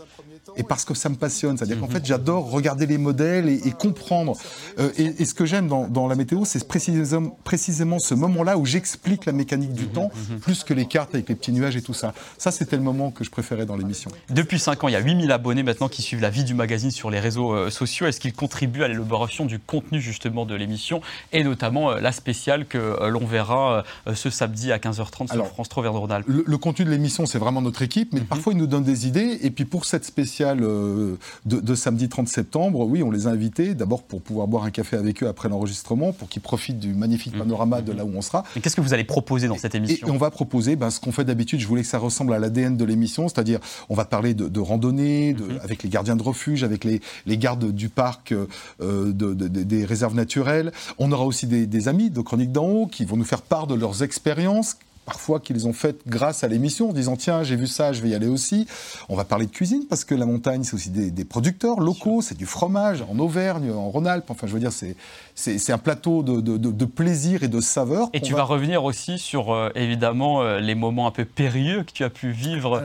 et 0.56 0.62
parce 0.62 0.84
que 0.84 0.94
ça 0.94 1.08
me 1.08 1.14
passionne. 1.14 1.56
C'est-à-dire 1.56 1.78
qu'en 1.78 1.88
fait, 1.88 2.04
j'adore 2.04 2.50
regarder 2.50 2.86
les 2.86 2.98
modèles 2.98 3.48
et, 3.48 3.70
comprendre. 3.70 4.36
Euh, 4.78 4.90
et, 4.96 5.24
ce 5.24 5.34
que 5.34 5.46
j'aime 5.46 5.68
dans, 5.68 6.08
la 6.08 6.14
météo, 6.14 6.44
c'est 6.44 6.66
précisément, 6.66 7.36
précisément 7.44 7.98
ce 7.98 8.14
moment-là 8.14 8.58
où 8.58 8.66
j'explique 8.66 9.24
la 9.24 9.32
mécanique 9.32 9.72
du 9.72 9.86
temps, 9.86 10.10
plus 10.40 10.64
que 10.64 10.74
les 10.74 10.86
cartes 10.86 11.14
avec 11.14 11.28
les 11.28 11.34
petits 11.34 11.52
nuages 11.52 11.76
et 11.76 11.82
tout 11.82 11.94
ça. 11.94 12.12
Ça, 12.38 12.50
c'était 12.50 12.76
le 12.76 12.82
moment 12.82 13.10
que 13.10 13.24
je 13.24 13.30
préférais 13.30 13.66
dans 13.66 13.76
l'émission. 13.76 14.10
Depuis 14.30 14.58
5 14.58 14.84
ans, 14.84 14.88
il 14.88 14.92
y 14.92 14.96
a 14.96 15.00
8000 15.00 15.30
abonnés 15.30 15.62
maintenant 15.62 15.88
qui 15.88 16.02
suivent 16.02 16.20
la 16.20 16.30
vie 16.30 16.44
du 16.44 16.54
magazine 16.54 16.90
sur 16.90 17.10
les 17.10 17.20
réseaux 17.20 17.52
euh, 17.52 17.70
sociaux. 17.70 18.06
Est-ce 18.06 18.20
qu'ils 18.20 18.34
contribuent 18.34 18.82
à 18.82 18.88
l'élaboration 18.88 19.46
du 19.46 19.58
contenu 19.58 20.00
justement 20.00 20.44
de 20.44 20.54
l'émission 20.54 21.00
et 21.32 21.44
notamment 21.44 21.92
euh, 21.92 22.00
la 22.00 22.12
spéciale 22.12 22.66
que 22.66 23.08
l'on 23.08 23.26
verra 23.26 23.84
ce 24.14 24.30
samedi 24.30 24.72
à 24.72 24.78
15h30 24.78 25.32
sur 25.32 25.46
France 25.46 25.68
3 25.68 25.82
Verne 25.82 26.22
le, 26.26 26.44
le, 26.46 26.58
contenu 26.58 26.84
de 26.84 26.90
l'émission, 26.90 27.26
c'est 27.26 27.38
vraiment 27.38 27.62
notre 27.62 27.82
équipe, 27.82 28.12
mais 28.12 28.20
mhm. 28.20 28.26
parfois 28.26 28.52
ils 28.52 28.58
nous 28.58 28.66
donnent 28.66 28.84
des 28.84 29.06
idées. 29.06 29.38
Et 29.42 29.50
puis 29.50 29.64
pour 29.64 29.84
cette 29.84 30.04
spéciale, 30.04 30.31
euh, 30.40 31.16
de, 31.44 31.74
samedi 31.74 32.08
30 32.08 32.28
septembre, 32.28 32.86
oui, 32.86 33.02
on 33.02 33.10
les 33.10 33.26
a 33.26 33.30
invités, 33.30 33.74
d'abord 33.74 34.02
pour 34.02 34.22
pouvoir 34.22 34.46
boire 34.46 34.64
un 34.64 34.70
café 34.70 34.96
avec 34.96 35.22
eux 35.22 35.28
après 35.28 35.48
l'enregistrement, 35.48 36.12
pour 36.12 36.28
qu'ils 36.28 36.42
profitent 36.42 36.78
du 36.78 36.94
magnifique 36.94 37.34
mmh. 37.34 37.38
panorama 37.38 37.82
de 37.82 37.92
là 37.92 38.04
où 38.04 38.12
on 38.14 38.22
sera. 38.22 38.44
Et 38.56 38.60
qu'est-ce 38.60 38.76
que 38.76 38.80
vous 38.80 38.94
allez 38.94 39.04
proposer 39.04 39.48
dans 39.48 39.58
cette 39.58 39.74
émission 39.74 40.06
et, 40.06 40.10
On 40.10 40.16
va 40.16 40.30
proposer 40.30 40.76
ben, 40.76 40.90
ce 40.90 41.00
qu'on 41.00 41.12
fait 41.12 41.24
d'habitude, 41.24 41.60
je 41.60 41.66
voulais 41.66 41.82
que 41.82 41.88
ça 41.88 41.98
ressemble 41.98 42.32
à 42.34 42.38
l'ADN 42.38 42.76
de 42.76 42.84
l'émission, 42.84 43.28
c'est-à-dire 43.28 43.60
on 43.88 43.94
va 43.94 44.04
parler 44.04 44.34
de, 44.34 44.60
randonnée, 44.60 45.34
de, 45.34 45.44
mmh. 45.44 45.60
avec 45.62 45.82
les 45.82 45.88
gardiens 45.88 46.16
de 46.16 46.22
refuge, 46.22 46.64
avec 46.64 46.84
les, 46.84 47.00
gardes 47.36 47.72
du 47.72 47.88
parc, 47.88 48.34
euh, 48.80 49.12
des 49.12 49.84
réserves 49.84 50.14
naturelles. 50.14 50.72
On 50.98 51.12
aura 51.12 51.24
aussi 51.24 51.46
des, 51.46 51.66
des 51.66 51.88
amis 51.88 52.10
de 52.10 52.20
Chronique 52.20 52.52
d'en 52.52 52.66
haut 52.66 52.86
qui 52.86 53.04
vont 53.04 53.16
nous 53.16 53.24
faire 53.24 53.42
part 53.42 53.66
de 53.66 53.74
leurs 53.74 54.02
expériences 54.02 54.76
parfois 55.04 55.40
qu'ils 55.40 55.66
ont 55.66 55.72
faites 55.72 56.00
grâce 56.06 56.44
à 56.44 56.48
l'émission, 56.48 56.90
en 56.90 56.92
disant 56.92 57.16
tiens, 57.16 57.42
j'ai 57.42 57.56
vu 57.56 57.66
ça, 57.66 57.92
je 57.92 58.02
vais 58.02 58.10
y 58.10 58.14
aller 58.14 58.28
aussi. 58.28 58.66
On 59.08 59.16
va 59.16 59.24
parler 59.24 59.46
de 59.46 59.50
cuisine 59.50 59.84
parce 59.88 60.04
que 60.04 60.14
la 60.14 60.26
montagne, 60.26 60.64
c'est 60.64 60.74
aussi 60.74 60.90
des, 60.90 61.24
producteurs 61.24 61.80
locaux, 61.80 62.20
c'est 62.20 62.36
du 62.36 62.46
fromage 62.46 63.04
en 63.10 63.18
Auvergne, 63.18 63.70
en 63.70 63.88
Rhône-Alpes. 63.90 64.30
Enfin, 64.30 64.46
je 64.46 64.52
veux 64.52 64.60
dire, 64.60 64.72
c'est 64.72 64.96
c'est 65.34 65.72
un 65.72 65.78
plateau 65.78 66.22
de, 66.22 66.40
de, 66.40 66.84
plaisir 66.84 67.42
et 67.42 67.48
de 67.48 67.60
saveur. 67.60 68.08
Et 68.12 68.20
tu 68.20 68.34
vas... 68.34 68.42
revenir 68.42 68.84
aussi 68.84 69.18
sur 69.18 69.52
euh, 69.52 69.70
évidemment 69.74 70.42
euh, 70.42 70.60
les 70.60 70.74
moments 70.74 71.06
un 71.06 71.10
peu 71.10 71.24
périlleux 71.24 71.84
que 71.84 71.92
tu 71.92 72.04
as 72.04 72.10
pu 72.10 72.30
vivre 72.30 72.82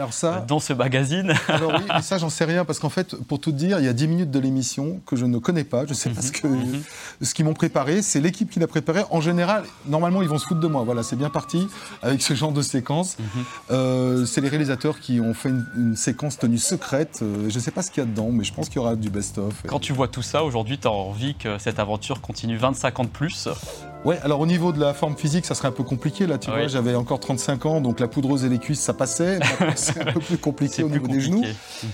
dans 0.48 0.60
ce 0.60 0.74
magazine. 0.74 1.34
Alors 1.48 1.74
oui, 1.74 1.86
mais 1.94 2.02
ça 2.02 2.18
j'en 2.18 2.30
sais 2.30 2.46
rien 2.46 2.64
parce 2.64 2.80
qu'en 2.80 2.90
fait, 2.90 3.16
pour 3.16 3.40
tout 3.40 3.52
dire, 3.52 3.80
il 3.80 3.86
y 3.86 3.90
a 3.90 3.94
10 3.94 4.08
minutes 4.08 4.32
de 4.32 4.40
l'émission 4.40 5.02
que 5.06 5.16
je 5.16 5.26
ne 5.26 5.38
connais 5.40 5.66
pas. 5.66 5.86
Je 5.86 5.94
sais 5.94 6.10
pas 6.10 6.22
ce 6.22 6.32
que 6.32 6.48
mhm. 6.48 6.82
ce 7.22 7.34
qu'ils 7.34 7.46
m'ont 7.46 7.54
préparé, 7.54 8.02
c'est 8.02 8.22
l'équipe 8.22 8.50
qui 8.50 8.60
l'a 8.60 8.68
préparé. 8.68 9.02
En 9.10 9.20
général, 9.20 9.64
normalement, 9.86 10.22
ils 10.22 10.30
vont 10.30 10.38
se 10.38 10.46
foutre 10.46 10.62
de 10.62 10.68
moi. 10.68 10.84
Voilà, 10.84 11.04
c'est 11.04 11.18
bien 11.18 11.30
parti 11.30 11.68
avec 12.08 12.22
ce 12.22 12.34
genre 12.34 12.52
de 12.52 12.62
séquence. 12.62 13.18
Mhm. 13.20 13.26
Euh, 13.72 14.26
c'est 14.26 14.42
les 14.42 14.50
réalisateurs 14.50 15.00
qui 15.00 15.20
ont 15.20 15.34
fait 15.34 15.50
une, 15.50 15.96
séquence 15.96 16.38
tenue 16.38 16.58
secrète. 16.58 17.20
je 17.22 17.54
ne 17.54 17.60
sais 17.60 17.72
pas 17.72 17.82
ce 17.82 17.92
qu'il 17.92 18.04
y 18.04 18.06
a 18.06 18.10
dedans, 18.10 18.30
mais 18.32 18.44
je 18.44 18.54
pense 18.54 18.68
qu'il 18.70 18.78
y 18.78 18.80
aura 18.80 18.96
du 18.96 19.10
best-of. 19.10 19.64
Quand 19.68 19.80
tu 19.80 19.94
vois 19.94 20.08
tout 20.08 20.22
ça 20.22 20.44
aujourd'hui, 20.44 20.78
tu 20.78 20.88
as 20.88 20.92
envie 20.92 21.36
que 21.36 21.58
cette 21.58 21.80
aventure 21.80 22.22
continue 22.22 22.38
continue 22.38 22.58
25 22.58 23.00
ans 23.00 23.04
de 23.04 23.10
plus. 23.10 23.50
Ouais, 24.06 24.20
alors 24.24 24.40
au 24.40 24.46
niveau 24.46 24.72
de 24.72 24.80
la 24.80 24.94
forme 24.94 25.18
physique, 25.18 25.46
ça 25.46 25.56
serait 25.56 25.68
un 25.68 25.72
peu 25.74 25.84
compliqué. 25.84 26.28
Là, 26.28 26.38
tu 26.38 26.50
vois, 26.50 26.68
j'avais 26.68 26.96
encore 26.96 27.20
35 27.20 27.66
ans, 27.66 27.82
donc 27.82 28.00
la 28.00 28.08
poudreuse 28.08 28.46
et 28.46 28.50
les 28.50 28.60
cuisses, 28.60 28.80
ça 28.80 28.94
passait. 28.94 29.40
C'est 29.76 30.00
un 30.00 30.14
peu 30.14 30.20
plus 30.20 30.38
compliqué 30.38 30.84
au 30.84 30.90
niveau 30.90 31.08
des 31.08 31.20
genoux. 31.20 31.44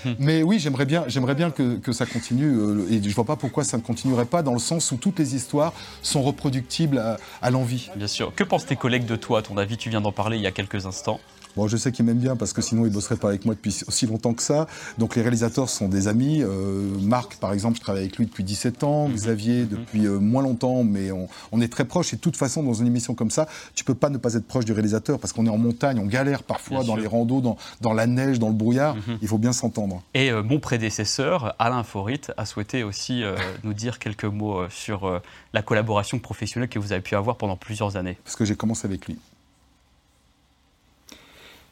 Mhm. 0.06 0.16
Mais 0.20 0.44
oui, 0.44 0.60
j'aimerais 0.60 0.86
bien, 0.86 1.06
j'aimerais 1.08 1.36
bien 1.36 1.52
que, 1.52 1.78
que, 1.78 1.92
ça 1.92 2.06
continue. 2.06 2.56
Euh, 2.56 2.88
et 2.92 3.02
je 3.02 3.16
vois 3.16 3.26
pas 3.26 3.36
pourquoi 3.36 3.64
ça 3.64 3.78
ne 3.78 3.82
continuerait 3.82 4.26
pas, 4.26 4.44
dans 4.44 4.54
le 4.54 4.60
sens 4.60 4.92
où 4.92 4.98
toutes 4.98 5.20
les 5.20 5.36
histoires 5.36 5.74
sont 6.02 6.22
reproductibles 6.22 7.00
à, 7.00 7.18
à 7.42 7.50
l'envie. 7.50 7.90
Bien 7.96 8.08
sûr. 8.08 8.34
Que 8.36 8.44
pensent 8.44 8.66
tes 8.66 8.76
collègues 8.76 9.06
de 9.06 9.16
toi, 9.16 9.40
à 9.40 9.42
ton 9.42 9.58
avis 9.58 9.78
Tu 9.78 9.90
viens 9.90 10.02
d'en 10.02 10.12
parler 10.12 10.38
il 10.38 10.44
y 10.44 10.48
a 10.48 10.52
quelques 10.52 10.86
instants. 10.86 11.20
Bon, 11.56 11.68
je 11.68 11.78
sais 11.78 11.92
qu'il 11.92 12.04
m'aime 12.06 12.18
bien 12.18 12.36
parce 12.36 12.52
que 12.52 12.62
sinon 12.62 12.86
il 12.86 12.92
bosserait 12.92 13.16
pas 13.16 13.30
avec 13.30 13.46
moi 13.46 13.54
depuis 13.54 13.84
aussi 13.88 14.08
longtemps 14.08 14.34
que 14.34 14.42
ça. 14.42 14.68
Donc 14.98 15.16
les 15.16 15.22
réalisateurs 15.22 15.70
sont 15.70 15.88
des 15.88 16.08
amis. 16.08 16.42
Euh, 16.42 16.90
Marc, 17.02 17.36
par 17.36 17.54
exemple, 17.54 17.78
je 17.78 17.82
travaille 17.82 18.04
avec 18.04 18.18
lui 18.18 18.26
depuis 18.26 18.44
17 18.44 18.84
ans. 18.84 19.08
Mhm. 19.08 19.14
Xavier, 19.14 19.62
mhm. 19.62 19.70
depuis 19.70 20.06
euh, 20.08 20.20
moins 20.20 20.42
longtemps, 20.42 20.84
mais 20.84 21.12
on, 21.12 21.62
est 21.62 21.68
très 21.68 21.86
proches. 21.86 22.14
Et 22.14 22.16
de 22.16 22.22
toute 22.22 22.38
façon, 22.38 22.64
dans 22.64 22.74
une 22.74 22.88
émission 22.88 23.14
comme 23.14 23.30
ça, 23.30 23.48
tu 23.76 23.84
peux 23.84 23.94
pas 23.94 24.10
ne 24.10 24.18
pas 24.18 24.34
être 24.34 24.48
proche 24.48 24.66
du 24.66 24.74
réalisateur 24.74 25.20
parce 25.20 25.32
qu'on 25.32 25.46
est 25.46 25.50
en 25.50 25.58
montagne, 25.58 26.00
on 26.00 26.06
galère 26.06 26.44
parfois 26.44 26.84
dans 26.84 26.96
les 26.96 27.08
randos, 27.08 27.42
dans, 27.42 27.58
dans, 27.82 27.94
la 27.94 28.08
neige, 28.08 28.40
dans 28.40 28.50
le 28.50 28.56
brouillard. 28.56 28.96
Mhm. 28.96 29.20
Il 29.22 29.28
faut 29.28 29.38
bien 29.38 29.54
s'entendre. 29.54 30.02
Et 30.16 30.32
euh, 30.32 30.42
mon 30.42 30.60
prédécesseur, 30.60 31.56
Alain 31.60 31.84
Forit, 31.84 32.22
a 32.36 32.46
souhaité 32.46 32.84
aussi 32.84 33.24
nous 33.64 33.74
dire 33.74 34.00
quelques 34.00 34.26
mots 34.26 34.68
sur 34.70 35.22
la 35.54 35.62
collaboration 35.62 36.20
professionnelle 36.20 36.70
que 36.70 36.80
vous 36.80 36.94
avez 36.94 37.02
pu 37.02 37.16
avoir 37.16 37.38
pendant 37.38 37.58
plusieurs 37.58 37.96
années. 37.96 38.18
Parce 38.24 38.36
que 38.36 38.46
j'ai 38.46 38.56
commencé 38.56 38.88
avec 38.88 39.06
lui. 39.08 39.18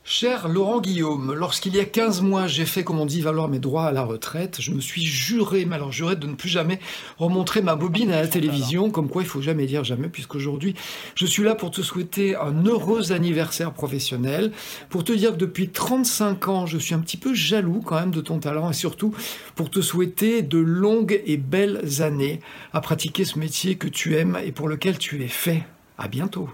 Cher 0.04 0.48
Laurent 0.48 0.82
Guillaume, 0.82 1.32
lorsqu'il 1.32 1.76
y 1.76 1.80
a 1.80 1.86
15 1.86 2.22
mois, 2.22 2.48
j'ai 2.48 2.66
fait, 2.66 2.84
comme 2.84 3.00
on 3.00 3.06
dit, 3.06 3.22
valoir 3.22 3.48
mes 3.48 3.60
droits 3.60 3.86
à 3.86 3.92
la 3.92 4.02
retraite, 4.02 4.58
je 4.60 4.72
me 4.72 4.82
suis 4.82 5.06
juré, 5.06 5.64
mais 5.66 5.76
alors 5.76 5.92
juré 5.92 6.16
de 6.16 6.26
ne 6.26 6.34
plus 6.34 6.50
jamais 6.50 6.80
remontrer 7.20 7.62
ma 7.62 7.76
bobine 7.76 8.10
à 8.12 8.20
la 8.20 8.28
télévision, 8.28 8.90
comme 8.90 9.10
quoi 9.10 9.22
il 9.22 9.28
faut 9.28 9.44
jamais 9.44 9.68
dire 9.68 9.84
jamais, 9.84 10.10
puisqu'aujourd'hui, 10.10 10.74
je 11.14 11.28
suis 11.28 11.44
là 11.44 11.54
pour 11.54 11.70
te 11.70 11.84
souhaiter 11.84 12.36
un 12.36 12.66
heureux 12.66 13.12
anniversaire 13.12 13.74
professionnel, 13.74 14.52
pour 14.90 15.04
te 15.04 15.12
dire 15.12 15.34
que 15.34 15.38
depuis 15.38 15.70
35 15.70 16.48
ans, 16.48 16.66
je 16.66 16.80
suis 16.80 16.96
un 16.96 17.00
petit 17.00 17.18
peu 17.18 17.36
jaloux 17.36 17.82
quand 17.86 18.00
même 18.00 18.12
de 18.12 18.22
ton 18.22 18.40
talent, 18.40 18.72
et 18.72 18.74
surtout 18.74 19.14
pour 19.54 19.70
te 19.70 19.82
souhaiter 19.82 20.42
de 20.42 20.58
longues 20.58 21.22
et 21.28 21.38
belles 21.38 22.02
années 22.02 22.40
à 22.74 22.82
pratiquer 22.82 23.24
ce 23.24 23.38
métier 23.38 23.76
que 23.76 23.88
tu 23.88 24.16
aimes 24.16 24.40
et 24.44 24.52
pour 24.52 24.68
lequel 24.68 24.98
tu 24.98 25.24
es 25.24 25.28
fait. 25.28 25.64
À 26.00 26.08
bientôt. 26.08 26.50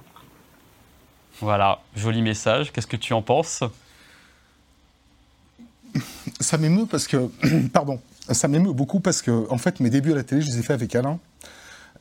Voilà, 1.40 1.80
joli 1.96 2.22
message. 2.22 2.72
Qu'est-ce 2.72 2.88
que 2.88 2.98
tu 2.98 3.14
en 3.14 3.22
penses? 3.22 3.64
Ça 6.40 6.58
m'émeut 6.58 6.86
parce 6.86 7.08
que, 7.08 7.30
pardon, 7.74 8.00
ça 8.30 8.48
m'émeut 8.48 8.74
beaucoup 8.74 9.00
parce 9.00 9.22
que, 9.22 9.48
en 9.52 9.58
fait, 9.58 9.80
mes 9.80 9.90
débuts 9.90 10.14
à 10.14 10.16
la 10.16 10.24
télé, 10.24 10.42
je 10.42 10.48
les 10.48 10.60
ai 10.60 10.62
faits 10.64 10.72
avec 10.72 10.96
Alain. 10.96 11.20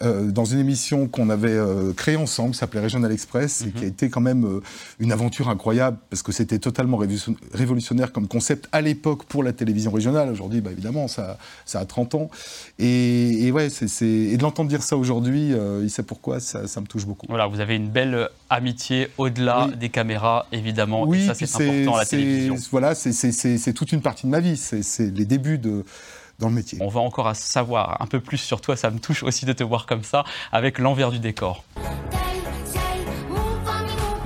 Euh, 0.03 0.31
dans 0.31 0.45
une 0.45 0.59
émission 0.59 1.09
qu'on 1.09 1.31
avait 1.31 1.49
euh, 1.49 1.93
créée 1.95 2.17
ensemble, 2.17 2.51
qui 2.53 2.59
s'appelait 2.59 2.81
Régional 2.81 3.11
Express, 3.13 3.63
et 3.63 3.71
qui 3.71 3.79
a 3.79 3.83
mhm. 3.83 3.89
été 3.89 4.11
quand 4.11 4.21
même 4.21 4.45
euh, 4.45 4.63
une 4.99 5.11
aventure 5.11 5.49
incroyable, 5.49 5.97
parce 6.11 6.23
que 6.23 6.33
c'était 6.33 6.59
totalement 6.59 6.99
révolutionnaire 7.55 8.13
comme 8.13 8.29
concept 8.29 8.69
à 8.73 8.83
l'époque 8.83 9.25
pour 9.25 9.43
la 9.43 9.53
télévision 9.53 9.91
régionale. 9.91 10.31
Aujourd'hui, 10.31 10.61
bah, 10.61 10.71
évidemment, 10.71 11.09
ça, 11.09 11.39
ça 11.65 11.81
a 11.81 11.87
30 11.87 12.15
ans. 12.15 12.31
Et, 12.79 13.51
ouais, 13.53 13.71
c'est, 13.71 14.07
et 14.07 14.37
de 14.37 14.43
l'entendre 14.43 14.69
dire 14.69 14.83
ça 14.83 14.97
aujourd'hui, 14.97 15.53
il 15.83 15.91
sait 15.91 16.03
pourquoi, 16.03 16.41
ça, 16.41 16.61
me 16.81 16.87
touche 16.87 17.07
beaucoup. 17.07 17.27
Voilà, 17.29 17.47
vous 17.47 17.61
avez 17.61 17.77
une 17.77 17.89
belle 17.89 18.29
amitié 18.51 19.09
au-delà 19.17 19.69
des 19.79 19.89
caméras, 19.89 20.47
évidemment. 20.53 21.05
Oui, 21.05 21.23
et 21.23 21.27
ça, 21.27 21.35
c'est 21.35 21.45
important 21.47 21.97
à 21.97 22.01
la 22.01 22.07
télévision. 22.07 22.57
Voilà, 22.71 22.95
c'est 22.95 23.73
toute 23.73 23.93
une 23.93 24.03
partie 24.03 24.27
de 24.27 24.31
ma 24.31 24.41
vie. 24.41 24.57
C'est 24.57 25.15
les 25.15 25.25
débuts 25.25 25.59
de 25.59 25.85
dans 26.39 26.49
le 26.49 26.55
métier. 26.55 26.79
On 26.81 26.89
va 26.89 27.01
encore 27.01 27.35
savoir 27.35 28.01
un 28.01 28.07
peu 28.07 28.21
plus 28.21 28.39
sur 28.39 28.61
toi, 28.61 28.77
ça 28.77 28.91
me 28.91 28.99
touche 28.99 29.23
aussi 29.23 29.47
de 29.47 29.53
te 29.53 29.65
voir 29.65 29.87
comme 29.87 30.03
ça, 30.03 30.25
avec 30.53 30.79
l'envers 30.79 31.11
du 31.11 31.19
décor. 31.19 31.65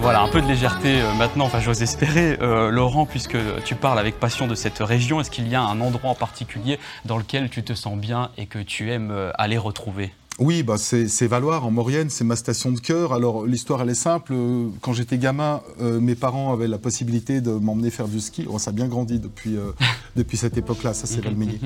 Voilà, 0.00 0.22
un 0.22 0.28
peu 0.28 0.40
de 0.40 0.46
légèreté 0.46 1.02
euh, 1.02 1.12
maintenant, 1.12 1.44
enfin 1.44 1.60
j'ose 1.60 1.82
espérer. 1.82 2.38
Euh, 2.40 2.70
Laurent, 2.70 3.04
puisque 3.04 3.36
tu 3.66 3.74
parles 3.74 3.98
avec 3.98 4.18
passion 4.18 4.46
de 4.46 4.54
cette 4.54 4.78
région, 4.78 5.20
est-ce 5.20 5.30
qu'il 5.30 5.46
y 5.46 5.54
a 5.54 5.60
un 5.60 5.78
endroit 5.82 6.10
en 6.10 6.14
particulier 6.14 6.78
dans 7.04 7.18
lequel 7.18 7.50
tu 7.50 7.62
te 7.62 7.74
sens 7.74 7.98
bien 7.98 8.30
et 8.38 8.46
que 8.46 8.58
tu 8.58 8.90
aimes 8.90 9.10
euh, 9.10 9.30
aller 9.34 9.58
retrouver? 9.58 10.10
Oui, 10.40 10.62
bah 10.62 10.78
c'est 10.78 11.26
Valoir 11.26 11.66
en 11.66 11.70
Maurienne, 11.70 12.08
c'est 12.08 12.24
ma 12.24 12.34
station 12.34 12.72
de 12.72 12.80
cœur. 12.80 13.12
Alors 13.12 13.44
l'histoire 13.44 13.82
elle 13.82 13.90
est 13.90 13.94
simple. 13.94 14.32
Quand 14.80 14.94
j'étais 14.94 15.18
gamin, 15.18 15.60
euh, 15.82 16.00
mes 16.00 16.14
parents 16.14 16.50
avaient 16.50 16.66
la 16.66 16.78
possibilité 16.78 17.42
de 17.42 17.50
m'emmener 17.50 17.90
faire 17.90 18.08
du 18.08 18.20
ski. 18.20 18.46
Oh, 18.48 18.58
ça 18.58 18.70
a 18.70 18.72
bien 18.72 18.88
grandi 18.88 19.18
depuis, 19.18 19.56
euh, 19.56 19.72
depuis 20.16 20.36
cette 20.36 20.56
époque-là, 20.56 20.94
ça 20.94 21.06
c'est 21.06 21.20
Valménier. 21.20 21.60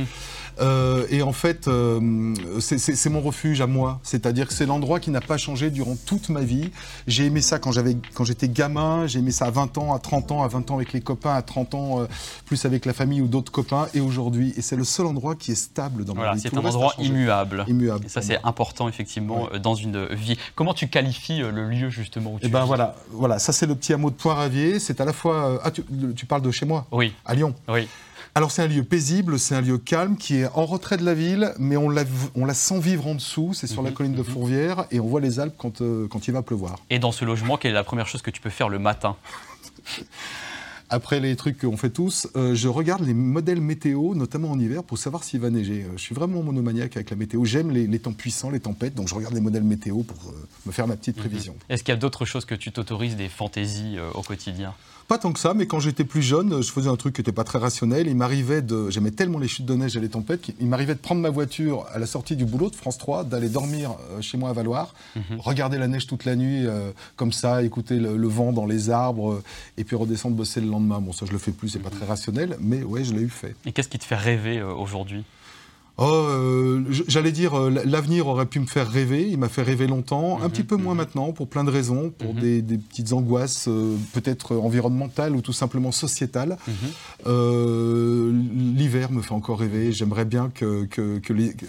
Euh, 0.60 1.06
et 1.10 1.22
en 1.22 1.32
fait, 1.32 1.68
c'est 2.60 3.10
mon 3.10 3.20
refuge 3.20 3.60
à 3.60 3.66
moi. 3.66 4.00
C'est-à-dire 4.02 4.46
que 4.48 4.54
c'est 4.54 4.66
l'endroit 4.66 5.00
qui 5.00 5.10
n'a 5.10 5.20
pas 5.20 5.36
changé 5.36 5.70
durant 5.70 5.96
toute 6.06 6.28
ma 6.28 6.42
vie. 6.42 6.70
J'ai 7.06 7.26
aimé 7.26 7.40
ça 7.40 7.58
quand 7.58 7.72
j'étais 7.72 8.48
gamin, 8.48 9.06
j'ai 9.06 9.18
aimé 9.18 9.30
ça 9.30 9.46
à 9.46 9.50
20 9.50 9.78
ans, 9.78 9.94
à 9.94 9.98
30 9.98 10.32
ans, 10.32 10.42
à 10.42 10.48
20 10.48 10.70
ans 10.70 10.76
avec 10.76 10.92
les 10.92 11.00
copains, 11.00 11.34
à 11.34 11.42
30 11.42 11.74
ans 11.74 12.06
plus 12.46 12.64
avec 12.64 12.86
la 12.86 12.92
famille 12.92 13.20
ou 13.20 13.26
d'autres 13.26 13.52
copains. 13.52 13.88
Et 13.94 14.00
aujourd'hui, 14.00 14.54
et 14.56 14.62
c'est 14.62 14.76
le 14.76 14.84
seul 14.84 15.06
endroit 15.06 15.34
qui 15.34 15.52
est 15.52 15.56
stable 15.56 16.04
dans 16.04 16.14
ma 16.14 16.34
vie. 16.34 16.40
C'est 16.40 16.54
un 16.54 16.64
endroit 16.64 16.94
immuable. 16.98 17.64
Immuable. 17.68 18.06
Et 18.06 18.08
ça 18.08 18.22
c'est 18.22 18.38
important 18.44 18.88
effectivement 18.88 19.48
euh, 19.52 19.58
dans 19.58 19.74
une 19.74 20.06
vie. 20.06 20.36
Comment 20.54 20.74
tu 20.74 20.88
qualifies 20.88 21.42
euh, 21.42 21.50
le 21.50 21.68
lieu 21.68 21.90
justement 21.90 22.34
où 22.34 22.38
tu 22.38 22.46
Eh 22.46 22.48
ben 22.48 22.64
voilà, 22.64 22.94
voilà, 23.10 23.38
ça 23.38 23.52
c'est 23.52 23.66
le 23.66 23.74
petit 23.74 23.92
hameau 23.92 24.10
de 24.10 24.16
Poix-Ravier. 24.16 24.78
C'est 24.78 25.00
à 25.00 25.04
la 25.04 25.12
fois. 25.12 25.50
Euh, 25.50 25.58
ah, 25.64 25.70
tu, 25.70 26.26
parles 26.26 26.42
de 26.42 26.50
chez 26.50 26.66
moi 26.66 26.86
Oui. 26.92 27.12
À 27.24 27.34
Lyon. 27.34 27.54
Oui. 27.68 27.88
Alors 28.36 28.50
c'est 28.50 28.62
un 28.62 28.66
lieu 28.66 28.82
paisible, 28.82 29.38
c'est 29.38 29.54
un 29.54 29.60
lieu 29.60 29.78
calme 29.78 30.16
qui 30.16 30.38
est 30.38 30.48
en 30.54 30.66
retrait 30.66 30.96
de 30.96 31.04
la 31.04 31.14
ville, 31.14 31.54
mais 31.58 31.76
on 31.76 31.88
la, 31.88 32.02
on 32.34 32.44
la 32.44 32.54
sent 32.54 32.80
vivre 32.80 33.06
en 33.06 33.14
dessous. 33.14 33.54
C'est 33.54 33.68
sur 33.68 33.80
la 33.80 33.90
mhm, 33.90 33.94
colline 33.94 34.14
de 34.14 34.18
mhm. 34.18 34.24
Fourvière 34.24 34.86
et 34.90 34.98
on 34.98 35.06
voit 35.06 35.20
les 35.20 35.38
Alpes 35.38 35.54
quand, 35.56 35.82
quand 36.10 36.26
il 36.26 36.32
va 36.32 36.42
pleuvoir. 36.42 36.76
Et 36.90 36.98
dans 36.98 37.12
ce 37.12 37.24
logement, 37.24 37.56
quelle 37.56 37.70
est 37.70 37.74
la 37.74 37.84
première 37.84 38.08
chose 38.08 38.22
que 38.22 38.30
tu 38.30 38.40
peux 38.40 38.50
faire 38.50 38.68
le 38.68 38.80
matin? 38.80 39.16
après 40.90 41.20
les 41.20 41.36
trucs 41.36 41.60
qu'on 41.60 41.76
fait 41.76 41.90
tous, 41.90 42.28
euh, 42.36 42.54
je 42.54 42.68
regarde 42.68 43.04
les 43.04 43.14
modèles 43.14 43.60
météo, 43.60 44.14
notamment 44.14 44.50
en 44.50 44.58
hiver, 44.58 44.84
pour 44.84 44.98
savoir 44.98 45.24
s'il 45.24 45.40
va 45.40 45.50
neiger. 45.50 45.84
Euh, 45.84 45.92
je 45.96 46.02
suis 46.02 46.14
vraiment 46.14 46.42
monomaniaque 46.42 46.96
avec 46.96 47.10
la 47.10 47.16
météo. 47.16 47.44
J'aime 47.44 47.70
les, 47.70 47.98
temps 47.98 48.12
puissants, 48.12 48.50
les 48.50 48.60
tempêtes, 48.60 48.94
donc 48.94 49.08
je 49.08 49.14
regarde 49.14 49.34
les 49.34 49.40
modèles 49.40 49.64
météo 49.64 50.02
pour 50.02 50.30
euh, 50.30 50.48
me 50.66 50.72
faire 50.72 50.86
ma 50.86 50.96
petite 50.96 51.16
mhm. 51.16 51.22
prévision. 51.22 51.56
Est-ce 51.68 51.82
qu'il 51.82 51.92
y 51.92 51.96
a 51.96 52.00
d'autres 52.00 52.24
choses 52.24 52.44
que 52.44 52.54
tu 52.54 52.72
t'autorises, 52.72 53.16
des 53.16 53.28
fantaisies 53.28 53.98
au 54.14 54.22
quotidien? 54.22 54.74
Pas 55.08 55.18
tant 55.18 55.34
que 55.34 55.38
ça, 55.38 55.52
mais 55.52 55.66
quand 55.66 55.80
j'étais 55.80 56.04
plus 56.04 56.22
jeune, 56.22 56.62
je 56.62 56.72
faisais 56.72 56.88
un 56.88 56.96
truc 56.96 57.14
qui 57.14 57.20
n'était 57.20 57.32
pas 57.32 57.44
très 57.44 57.58
rationnel. 57.58 58.06
Il 58.06 58.16
m'arrivait 58.16 58.62
de. 58.62 58.88
J'aimais 58.88 59.10
tellement 59.10 59.38
les 59.38 59.48
chutes 59.48 59.66
de 59.66 59.74
neige 59.74 59.98
et 59.98 60.00
les 60.00 60.08
tempêtes 60.08 60.40
qu'il 60.40 60.66
m'arrivait 60.66 60.94
de 60.94 60.98
prendre 61.00 61.20
ma 61.20 61.28
voiture 61.28 61.84
à 61.92 61.98
la 61.98 62.06
sortie 62.06 62.36
du 62.36 62.46
boulot 62.46 62.70
de 62.70 62.74
France 62.74 62.96
3, 62.96 63.24
d'aller 63.24 63.50
dormir 63.50 63.96
chez 64.22 64.38
moi 64.38 64.48
à 64.48 64.54
Valoir, 64.54 64.94
mhm. 65.14 65.40
regarder 65.40 65.76
la 65.76 65.88
neige 65.88 66.06
toute 66.06 66.24
la 66.24 66.36
nuit, 66.36 66.66
euh, 66.66 66.90
comme 67.16 67.32
ça, 67.32 67.62
écouter 67.62 67.98
le, 67.98 68.28
vent 68.28 68.52
dans 68.52 68.64
les 68.64 68.88
arbres, 68.88 69.42
et 69.76 69.84
puis 69.84 69.94
redescendre 69.94 70.36
bosser 70.36 70.60
le 70.60 70.66
lendemain. 70.74 71.00
Bon, 71.00 71.12
ça, 71.12 71.26
je 71.26 71.32
le 71.32 71.38
fais 71.38 71.52
plus, 71.52 71.68
c'est 71.70 71.78
pas 71.78 71.90
très 71.90 72.06
rationnel, 72.06 72.56
mais 72.60 72.82
ouais, 72.82 73.04
je 73.04 73.14
l'ai 73.14 73.22
eu 73.22 73.28
fait. 73.28 73.54
Et 73.66 73.72
qu'est-ce 73.72 73.88
qui 73.88 73.98
te 73.98 74.04
fait 74.04 74.16
rêver 74.16 74.62
aujourd'hui? 74.62 75.24
Oh, 75.96 76.02
euh, 76.06 76.82
j'allais 77.06 77.30
dire, 77.30 77.54
euh, 77.54 77.70
l'avenir 77.84 78.26
aurait 78.26 78.46
pu 78.46 78.58
me 78.58 78.66
faire 78.66 78.90
rêver. 78.90 79.28
Il 79.30 79.38
m'a 79.38 79.48
fait 79.48 79.62
rêver 79.62 79.86
longtemps, 79.86 80.40
un 80.40 80.46
mhm, 80.46 80.50
petit 80.50 80.64
peu 80.64 80.74
moins 80.76 80.94
mhm. 80.94 80.98
maintenant, 80.98 81.32
pour 81.32 81.46
plein 81.46 81.62
de 81.62 81.70
raisons, 81.70 82.10
pour 82.10 82.34
mhm. 82.34 82.62
des, 82.62 82.78
petites 82.78 83.12
angoisses 83.12 83.68
euh, 83.68 83.96
peut-être 84.12 84.56
environnementales 84.56 85.36
ou 85.36 85.40
tout 85.40 85.52
simplement 85.52 85.92
sociétales. 85.92 86.56
L'hiver 87.24 89.12
me 89.12 89.22
fait 89.22 89.34
encore 89.34 89.60
rêver. 89.60 89.92
J'aimerais 89.92 90.24
bien 90.24 90.50
que, 90.52 90.88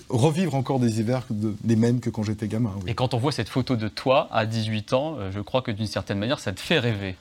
revivre 0.09 0.55
encore 0.55 0.79
des 0.79 0.99
hivers 0.99 1.27
les 1.63 1.75
mêmes 1.75 1.99
que 1.99 2.09
quand 2.09 2.23
j'étais 2.23 2.47
gamin. 2.47 2.71
Et 2.87 2.95
quand 2.95 3.13
on 3.13 3.19
voit 3.19 3.31
cette 3.31 3.49
photo 3.49 3.75
de 3.75 3.87
toi 3.87 4.27
à 4.31 4.47
18 4.47 4.93
ans, 4.93 5.17
je 5.31 5.39
crois 5.39 5.61
que 5.61 5.69
d'une 5.69 5.85
certaine 5.85 6.17
manière, 6.17 6.39
ça 6.39 6.51
te 6.51 6.59
fait 6.59 6.79
rêver. 6.79 7.15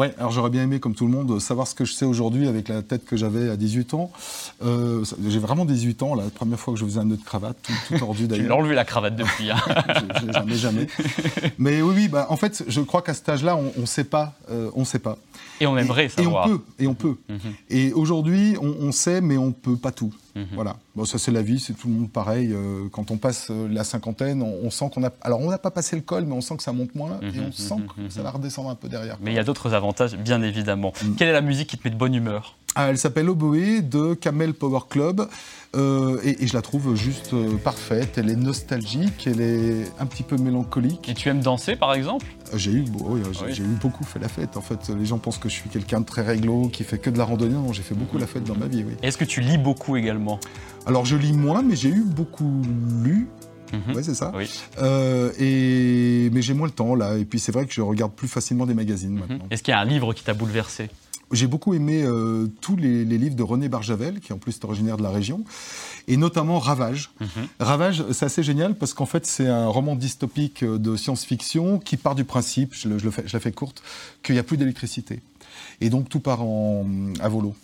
Ouais, 0.00 0.14
alors 0.16 0.30
j'aurais 0.30 0.48
bien 0.48 0.62
aimé, 0.62 0.80
comme 0.80 0.94
tout 0.94 1.04
le 1.04 1.12
monde, 1.12 1.38
savoir 1.40 1.66
ce 1.66 1.74
que 1.74 1.84
je 1.84 1.92
sais 1.92 2.06
aujourd'hui 2.06 2.48
avec 2.48 2.68
la 2.68 2.80
tête 2.80 3.04
que 3.04 3.18
j'avais 3.18 3.50
à 3.50 3.56
18 3.58 3.92
ans. 3.92 4.10
Euh, 4.64 5.04
j'ai 5.28 5.38
vraiment 5.38 5.66
18 5.66 6.02
ans, 6.02 6.14
la 6.14 6.22
première 6.30 6.58
fois 6.58 6.72
que 6.72 6.80
je 6.80 6.86
faisais 6.86 7.00
un 7.00 7.04
nœud 7.04 7.18
de 7.18 7.22
cravate, 7.22 7.58
tout, 7.62 7.74
tout 7.86 7.98
tordu 7.98 8.26
d'ailleurs. 8.26 8.46
tu 8.46 8.52
enlevé 8.52 8.74
la 8.74 8.86
cravate 8.86 9.14
depuis. 9.14 9.50
Hein. 9.50 9.58
jamais, 10.32 10.54
jamais. 10.54 10.86
Mais 11.58 11.82
oui, 11.82 11.92
oui, 11.94 12.08
bah, 12.08 12.28
en 12.30 12.36
fait, 12.36 12.64
je 12.66 12.80
crois 12.80 13.02
qu'à 13.02 13.12
cet 13.12 13.28
âge-là, 13.28 13.56
on 13.56 13.78
ne 13.78 13.84
sait 13.84 14.04
pas. 14.04 14.32
Euh, 14.50 14.70
on 14.74 14.86
sait 14.86 15.00
pas. 15.00 15.18
Et 15.60 15.66
on 15.66 15.76
aimerait 15.76 16.08
savoir. 16.08 16.48
Et 16.48 16.50
on 16.50 16.56
peut. 16.56 16.62
Et 16.78 16.86
on 16.86 16.94
peut. 16.94 17.16
Mhm. 17.28 17.38
Et 17.68 17.92
aujourd'hui, 17.92 18.56
on, 18.58 18.92
sait, 18.92 19.20
mais 19.20 19.36
on 19.36 19.48
ne 19.48 19.52
peut 19.52 19.76
pas 19.76 19.92
tout. 19.92 20.14
Mhm. 20.34 20.46
Voilà. 20.54 20.76
Bon, 20.94 21.04
ça 21.04 21.18
c'est 21.18 21.30
la 21.30 21.42
vie, 21.42 21.60
c'est 21.60 21.74
tout 21.74 21.88
le 21.88 21.94
monde 21.94 22.10
pareil. 22.10 22.52
Euh, 22.52 22.88
quand 22.90 23.10
on 23.10 23.16
passe 23.16 23.48
euh, 23.50 23.68
la 23.68 23.84
cinquantaine, 23.84 24.42
on, 24.42 24.70
sent 24.70 24.90
qu'on 24.92 25.04
a. 25.04 25.10
Alors 25.22 25.40
on 25.40 25.50
n'a 25.50 25.58
pas 25.58 25.70
passé 25.70 25.96
le 25.96 26.02
col, 26.02 26.24
mais 26.24 26.34
on 26.34 26.40
sent 26.40 26.56
que 26.56 26.62
ça 26.62 26.72
monte 26.72 26.94
moins 26.94 27.20
et 27.22 27.40
on 27.40 27.46
mhm. 27.46 27.52
sent 27.52 27.76
que 27.96 28.08
ça 28.08 28.22
va 28.22 28.30
redescendre 28.30 28.70
un 28.70 28.74
peu 28.74 28.88
derrière. 28.88 29.18
Mais 29.20 29.32
il 29.32 29.36
y 29.36 29.38
a 29.38 29.44
d'autres 29.44 29.74
avantages, 29.74 30.16
bien 30.16 30.42
évidemment. 30.42 30.92
Mm. 31.02 31.14
Quelle 31.16 31.28
est 31.28 31.32
la 31.32 31.40
musique 31.40 31.68
qui 31.68 31.78
te 31.78 31.86
met 31.86 31.92
de 31.92 31.98
bonne 31.98 32.14
humeur? 32.14 32.56
Elle 32.76 32.98
s'appelle 32.98 33.28
Oboe 33.28 33.82
de 33.82 34.14
Camel 34.14 34.54
Power 34.54 34.80
Club 34.88 35.28
euh, 35.76 36.20
et, 36.24 36.46
je 36.46 36.54
la 36.54 36.62
trouve 36.62 36.96
juste 36.96 37.32
euh, 37.32 37.56
parfaite. 37.56 38.18
Elle 38.18 38.28
est 38.28 38.36
nostalgique, 38.36 39.26
elle 39.26 39.40
est 39.40 39.84
un 40.00 40.06
petit 40.06 40.24
peu 40.24 40.36
mélancolique. 40.36 41.08
Et 41.08 41.14
tu 41.14 41.28
aimes 41.28 41.40
danser 41.40 41.76
par 41.76 41.94
exemple? 41.94 42.26
Euh, 42.52 42.58
J'ai 42.58 42.72
eu, 42.72 42.84
eu 42.84 43.76
beaucoup 43.80 44.04
fait 44.04 44.18
la 44.18 44.28
fête. 44.28 44.56
En 44.56 44.62
fait, 44.62 44.88
les 44.88 45.06
gens 45.06 45.18
pensent 45.18 45.38
que 45.38 45.48
je 45.48 45.54
suis 45.54 45.68
quelqu'un 45.68 46.00
de 46.00 46.06
très 46.06 46.22
réglo, 46.22 46.68
qui 46.68 46.82
fait 46.82 46.98
que 46.98 47.10
de 47.10 47.18
la 47.18 47.24
randonnée. 47.24 47.54
Non, 47.54 47.72
j'ai 47.72 47.82
fait 47.82 47.94
beaucoup 47.94 48.18
la 48.18 48.26
fête 48.26 48.44
dans 48.44 48.56
ma 48.56 48.66
vie. 48.66 48.84
Oui. 48.86 48.94
Est-ce 49.02 49.16
que 49.16 49.24
tu 49.24 49.40
lis 49.40 49.58
beaucoup 49.58 49.96
également? 49.96 50.40
Alors 50.86 51.04
je 51.04 51.16
lis 51.16 51.32
moins, 51.32 51.62
mais 51.62 51.76
j'ai 51.76 51.90
eu 51.90 52.02
beaucoup 52.04 52.62
lu. 53.04 53.28
Mhm. 53.72 53.94
Oui, 53.94 54.02
c'est 54.02 54.14
ça. 54.14 54.32
et... 55.38 56.30
Mais 56.32 56.42
j'ai 56.42 56.54
moins 56.54 56.66
le 56.66 56.72
temps 56.72 56.96
là. 56.96 57.16
Et 57.16 57.24
puis 57.24 57.38
c'est 57.38 57.52
vrai 57.52 57.66
que 57.66 57.72
je 57.72 57.80
regarde 57.80 58.12
plus 58.12 58.26
facilement 58.26 58.66
des 58.66 58.74
magazines 58.74 59.12
mhm. 59.12 59.20
maintenant. 59.20 59.46
Est-ce 59.50 59.62
qu'il 59.62 59.70
y 59.70 59.76
a 59.76 59.80
un 59.80 59.84
livre 59.84 60.12
qui 60.14 60.24
t'a 60.24 60.34
bouleversé? 60.34 60.90
J'ai 61.32 61.46
beaucoup 61.46 61.74
aimé 61.74 62.02
euh, 62.04 62.48
tous 62.60 62.76
les, 62.76 63.04
livres 63.04 63.36
de 63.36 63.42
René 63.42 63.68
Barjavel, 63.68 64.20
qui 64.20 64.32
en 64.32 64.38
plus 64.38 64.56
est 64.56 64.64
originaire 64.64 64.96
de 64.96 65.02
la 65.02 65.10
région, 65.10 65.44
et 66.08 66.16
notamment 66.16 66.58
Ravage. 66.58 67.10
Mhm. 67.20 67.28
Ravage, 67.60 68.04
c'est 68.12 68.26
assez 68.26 68.42
génial 68.42 68.74
parce 68.74 68.94
qu'en 68.94 69.06
fait, 69.06 69.26
c'est 69.26 69.48
un 69.48 69.68
roman 69.68 69.94
dystopique 69.94 70.64
de 70.64 70.96
science-fiction 70.96 71.78
qui 71.78 71.96
part 71.96 72.14
du 72.14 72.24
principe, 72.24 72.74
je, 72.74 72.98
je, 72.98 73.04
le 73.04 73.10
fais, 73.10 73.22
je 73.26 73.32
la 73.32 73.40
fais 73.40 73.52
courte, 73.52 73.82
qu'il 74.22 74.34
n'y 74.34 74.38
a 74.38 74.44
plus 74.44 74.56
d'électricité 74.56 75.20
et 75.80 75.88
donc 75.88 76.08
tout 76.08 76.20
part 76.20 76.42
en, 76.42 76.86
à 77.20 77.28
volo. 77.28 77.54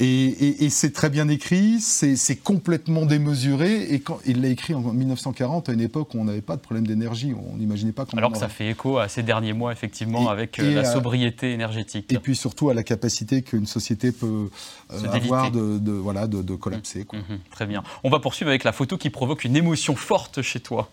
Et, 0.00 0.68
c'est 0.70 0.92
très 0.92 1.08
bien 1.08 1.28
écrit, 1.28 1.80
c'est 1.80 2.36
complètement 2.36 3.06
démesuré, 3.06 3.92
et 3.92 4.00
quand 4.00 4.18
il 4.26 4.42
l'a 4.42 4.48
écrit 4.48 4.74
en 4.74 4.80
1940, 4.80 5.68
à 5.68 5.72
une 5.72 5.80
époque 5.80 6.14
où 6.14 6.18
on 6.18 6.24
n'avait 6.24 6.42
pas 6.42 6.56
de 6.56 6.60
problème 6.60 6.86
d'énergie, 6.86 7.34
on 7.34 7.56
n'imaginait 7.56 7.92
pas 7.92 8.04
comment... 8.04 8.18
Alors 8.18 8.32
que 8.32 8.38
ça 8.38 8.48
fait 8.48 8.68
écho 8.70 8.98
à 8.98 9.08
ces 9.08 9.22
derniers 9.22 9.54
mois, 9.54 9.72
effectivement, 9.72 10.28
avec 10.28 10.58
euh, 10.58 10.74
la 10.74 10.84
sobriété 10.84 11.52
énergétique. 11.52 12.12
Et 12.12 12.18
puis 12.18 12.36
surtout 12.36 12.68
à 12.68 12.74
la 12.74 12.82
capacité 12.82 13.42
qu'une 13.42 13.66
société 13.66 14.12
peut 14.12 14.50
euh, 14.92 15.10
avoir 15.10 15.50
de, 15.50 15.92
voilà, 15.92 16.26
de, 16.26 16.54
collapser. 16.54 17.06
Mmh, 17.12 17.16
mmh, 17.16 17.38
très 17.50 17.66
bien. 17.66 17.82
On 18.04 18.10
va 18.10 18.20
poursuivre 18.20 18.50
avec 18.50 18.64
la 18.64 18.72
photo 18.72 18.98
qui 18.98 19.10
provoque 19.10 19.44
une 19.44 19.56
émotion 19.56 19.96
forte 19.96 20.42
chez 20.42 20.60
toi. 20.60 20.90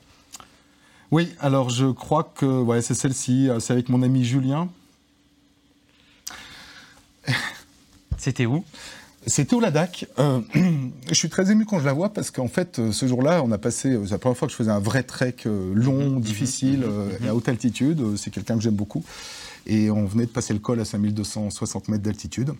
Oui, 1.11 1.33
alors 1.39 1.69
je 1.69 1.85
crois 1.87 2.23
que 2.23 2.45
ouais, 2.45 2.81
c'est 2.81 2.95
celle-ci, 2.95 3.49
c'est 3.59 3.73
avec 3.73 3.89
mon 3.89 4.01
ami 4.01 4.23
Julien. 4.23 4.69
C'était 8.17 8.45
où? 8.45 8.63
C'était 9.27 9.55
au 9.55 9.59
Ladakh. 9.59 10.07
Euh, 10.19 10.41
je 11.07 11.13
suis 11.13 11.29
très 11.29 11.51
ému 11.51 11.65
quand 11.65 11.79
je 11.79 11.85
la 11.85 11.93
vois 11.93 12.09
parce 12.09 12.29
qu'en 12.29 12.47
fait, 12.47 12.79
euh, 12.79 12.91
ce 12.91 13.07
jour-là, 13.07 13.41
on 13.43 13.51
a 13.51 13.57
passé. 13.57 13.89
Euh, 13.89 14.05
c'est 14.05 14.11
la 14.11 14.17
première 14.19 14.37
fois 14.37 14.47
que 14.47 14.51
je 14.51 14.57
faisais 14.57 14.71
un 14.71 14.79
vrai 14.79 15.03
trek 15.03 15.35
long, 15.45 16.11
mhm. 16.11 16.21
difficile 16.21 16.85
mhm. 16.85 17.25
et 17.25 17.29
à 17.29 17.35
haute 17.35 17.49
altitude. 17.49 18.17
C'est 18.17 18.29
quelqu'un 18.29 18.55
que 18.55 18.61
j'aime 18.61 18.75
beaucoup. 18.75 19.03
Et 19.65 19.89
on 19.89 20.05
venait 20.05 20.25
de 20.25 20.31
passer 20.31 20.53
le 20.53 20.59
col 20.59 20.79
à 20.79 20.85
5260 20.85 21.87
mètres 21.87 22.03
d'altitude. 22.03 22.53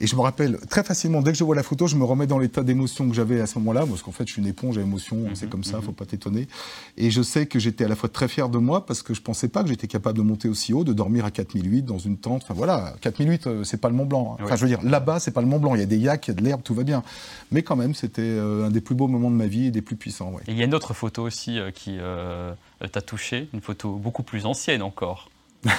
Et 0.00 0.06
je 0.06 0.16
me 0.16 0.20
rappelle 0.22 0.58
très 0.68 0.82
facilement, 0.82 1.22
dès 1.22 1.32
que 1.32 1.38
je 1.38 1.44
vois 1.44 1.54
la 1.54 1.62
photo, 1.62 1.86
je 1.86 1.96
me 1.96 2.04
remets 2.04 2.26
dans 2.26 2.38
l'état 2.38 2.62
d'émotion 2.62 3.08
que 3.08 3.14
j'avais 3.14 3.40
à 3.40 3.46
ce 3.46 3.58
moment-là, 3.60 3.86
parce 3.86 4.02
qu'en 4.02 4.10
fait, 4.10 4.26
je 4.26 4.32
suis 4.32 4.42
une 4.42 4.48
éponge 4.48 4.76
à 4.76 4.80
émotion, 4.80 5.16
mhm, 5.16 5.34
c'est 5.34 5.48
comme 5.48 5.62
ça, 5.62 5.80
faut 5.80 5.92
pas 5.92 6.04
t'étonner. 6.04 6.48
Et 6.96 7.10
je 7.10 7.22
sais 7.22 7.46
que 7.46 7.58
j'étais 7.58 7.84
à 7.84 7.88
la 7.88 7.94
fois 7.94 8.08
très 8.08 8.26
fier 8.26 8.48
de 8.48 8.58
moi, 8.58 8.86
parce 8.86 9.02
que 9.02 9.14
je 9.14 9.22
pensais 9.22 9.48
pas 9.48 9.62
que 9.62 9.68
j'étais 9.68 9.86
capable 9.86 10.18
de 10.18 10.22
monter 10.22 10.48
aussi 10.48 10.72
haut, 10.72 10.82
de 10.84 10.92
dormir 10.92 11.24
à 11.24 11.30
4008 11.30 11.82
dans 11.82 11.98
une 11.98 12.16
tente. 12.16 12.42
Enfin 12.44 12.54
voilà, 12.54 12.94
4008, 13.02 13.46
euh, 13.46 13.64
c'est 13.64 13.80
pas 13.80 13.88
le 13.88 13.94
Mont 13.94 14.06
Blanc. 14.06 14.36
Hein. 14.38 14.44
Enfin, 14.44 14.56
je 14.56 14.62
veux 14.62 14.68
dire, 14.68 14.82
là-bas, 14.82 15.20
c'est 15.20 15.30
pas 15.30 15.40
le 15.40 15.46
Mont 15.46 15.60
Blanc. 15.60 15.74
Il 15.74 15.80
y 15.80 15.84
a 15.84 15.86
des 15.86 15.98
yaks, 15.98 16.26
il 16.26 16.30
y 16.30 16.32
a 16.32 16.34
de 16.34 16.44
l'herbe, 16.44 16.62
tout 16.62 16.74
va 16.74 16.82
bien. 16.82 17.04
Mais 17.52 17.62
quand 17.62 17.76
même, 17.76 17.94
c'était 17.94 18.22
euh, 18.22 18.66
un 18.66 18.70
des 18.70 18.80
plus 18.80 18.96
beaux 18.96 19.08
moments 19.08 19.30
de 19.30 19.36
ma 19.36 19.46
vie 19.46 19.66
et 19.66 19.70
des 19.70 19.82
plus 19.82 19.96
puissants. 19.96 20.32
Et 20.48 20.52
il 20.52 20.58
y 20.58 20.62
a 20.62 20.64
une 20.64 20.74
autre 20.74 20.94
photo 20.94 21.22
aussi 21.22 21.58
euh, 21.58 21.70
qui 21.70 21.98
t'a 22.92 23.00
touché, 23.00 23.48
une 23.54 23.60
photo 23.60 23.92
beaucoup 23.92 24.22
plus 24.22 24.44
ancienne 24.44 24.82
encore. 24.82 25.30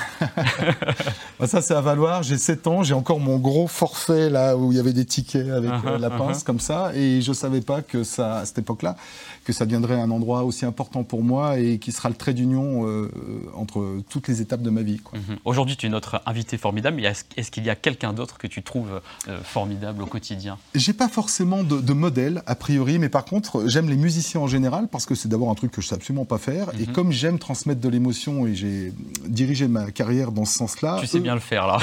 Bah, 1.37 1.47
ça, 1.47 1.61
c'est 1.61 1.73
à 1.73 1.81
valoir. 1.81 2.23
J'ai 2.23 2.37
7 2.37 2.67
ans, 2.67 2.83
j'ai 2.83 2.93
encore 2.93 3.19
mon 3.19 3.37
gros 3.37 3.67
forfait 3.67 4.29
là 4.29 4.55
où 4.55 4.71
il 4.71 4.77
y 4.77 4.79
avait 4.79 4.93
des 4.93 5.03
tickets 5.03 5.49
avec 5.49 5.69
uh-huh, 5.69 5.87
euh, 5.87 5.97
la 5.97 6.09
pince 6.09 6.41
uh-huh. 6.41 6.45
comme 6.45 6.61
ça. 6.61 6.95
Et 6.95 7.21
je 7.21 7.29
ne 7.29 7.35
savais 7.35 7.59
pas 7.59 7.81
que 7.81 8.05
ça, 8.05 8.37
à 8.37 8.45
cette 8.45 8.59
époque-là, 8.59 8.95
que 9.43 9.53
ça 9.53 9.65
deviendrait 9.65 9.99
un 9.99 10.11
endroit 10.11 10.43
aussi 10.43 10.65
important 10.65 11.03
pour 11.03 11.23
moi 11.23 11.59
et 11.59 11.77
qui 11.77 11.91
sera 11.91 12.09
le 12.09 12.15
trait 12.15 12.33
d'union 12.33 12.87
euh, 12.87 13.09
entre 13.53 13.97
toutes 14.09 14.27
les 14.27 14.41
étapes 14.41 14.61
de 14.61 14.69
ma 14.69 14.81
vie. 14.81 15.01
Mm-hmm. 15.13 15.37
Aujourd'hui, 15.43 15.75
tu 15.75 15.85
es 15.85 15.89
notre 15.89 16.21
invité 16.25 16.57
formidable, 16.57 17.05
est-ce 17.05 17.51
qu'il 17.51 17.65
y 17.65 17.69
a 17.69 17.75
quelqu'un 17.75 18.13
d'autre 18.13 18.37
que 18.37 18.47
tu 18.47 18.63
trouves 18.63 19.01
euh, 19.27 19.37
formidable 19.43 20.03
au 20.03 20.07
quotidien? 20.07 20.57
J'ai 20.73 20.93
pas 20.93 21.09
forcément 21.09 21.63
de, 21.63 21.93
modèle, 21.93 22.43
a 22.47 22.55
priori, 22.55 22.97
mais 22.97 23.09
par 23.09 23.25
contre, 23.25 23.67
j'aime 23.67 23.89
les 23.89 23.95
musiciens 23.95 24.41
en 24.41 24.47
général 24.47 24.87
parce 24.87 25.05
que 25.05 25.15
c'est 25.15 25.29
d'abord 25.29 25.49
un 25.49 25.55
truc 25.55 25.71
que 25.71 25.81
je 25.81 25.87
sais 25.87 25.95
absolument 25.95 26.25
pas 26.25 26.37
faire. 26.37 26.69
Et 26.79 26.87
comme 26.87 27.11
j'aime 27.11 27.39
transmettre 27.39 27.81
de 27.81 27.89
l'émotion 27.89 28.47
et 28.47 28.55
j'ai 28.55 28.93
dirigé 29.27 29.67
ma 29.75 29.91
carrière 29.91 30.31
dans 30.31 30.45
ce 30.45 30.57
sens-là. 30.57 30.97
Tu 30.99 31.07
sais 31.07 31.19
bien 31.19 31.33
le 31.33 31.41
faire, 31.41 31.67
là. 31.67 31.77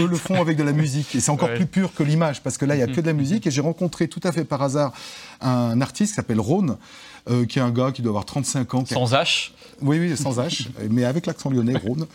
eux, 0.00 0.06
le 0.06 0.16
font, 0.16 0.40
avec 0.40 0.56
de 0.56 0.62
la 0.62 0.72
musique. 0.72 1.14
Et 1.14 1.20
c'est 1.20 1.30
encore 1.30 1.52
plus 1.54 1.66
pur 1.66 1.94
que 1.94 2.02
l'image, 2.02 2.42
parce 2.42 2.58
que 2.58 2.64
là, 2.64 2.74
il 2.74 2.78
n'y 2.78 2.84
a 2.84 2.86
que 2.86 3.00
de 3.00 3.06
la 3.06 3.12
musique. 3.22 3.46
Et 3.46 3.50
j'ai 3.50 3.60
rencontré 3.60 4.08
tout 4.08 4.20
à 4.24 4.32
fait 4.32 4.44
par 4.44 4.62
hasard 4.62 4.92
un 5.40 5.80
artiste 5.80 6.12
qui 6.12 6.16
s'appelle 6.16 6.40
Rhône, 6.40 6.76
euh, 7.28 7.44
qui 7.44 7.58
est 7.58 7.62
un 7.62 7.70
gars 7.70 7.92
qui 7.92 8.02
doit 8.02 8.10
avoir 8.10 8.24
35 8.24 8.74
ans. 8.74 8.84
Sans 8.86 9.12
H 9.12 9.50
Oui, 9.82 9.98
oui, 9.98 10.16
sans 10.16 10.38
H, 10.38 10.68
mais 10.90 11.04
avec 11.04 11.26
l'accent 11.26 11.50
lyonnais, 11.50 11.76
Rhône. 11.76 12.06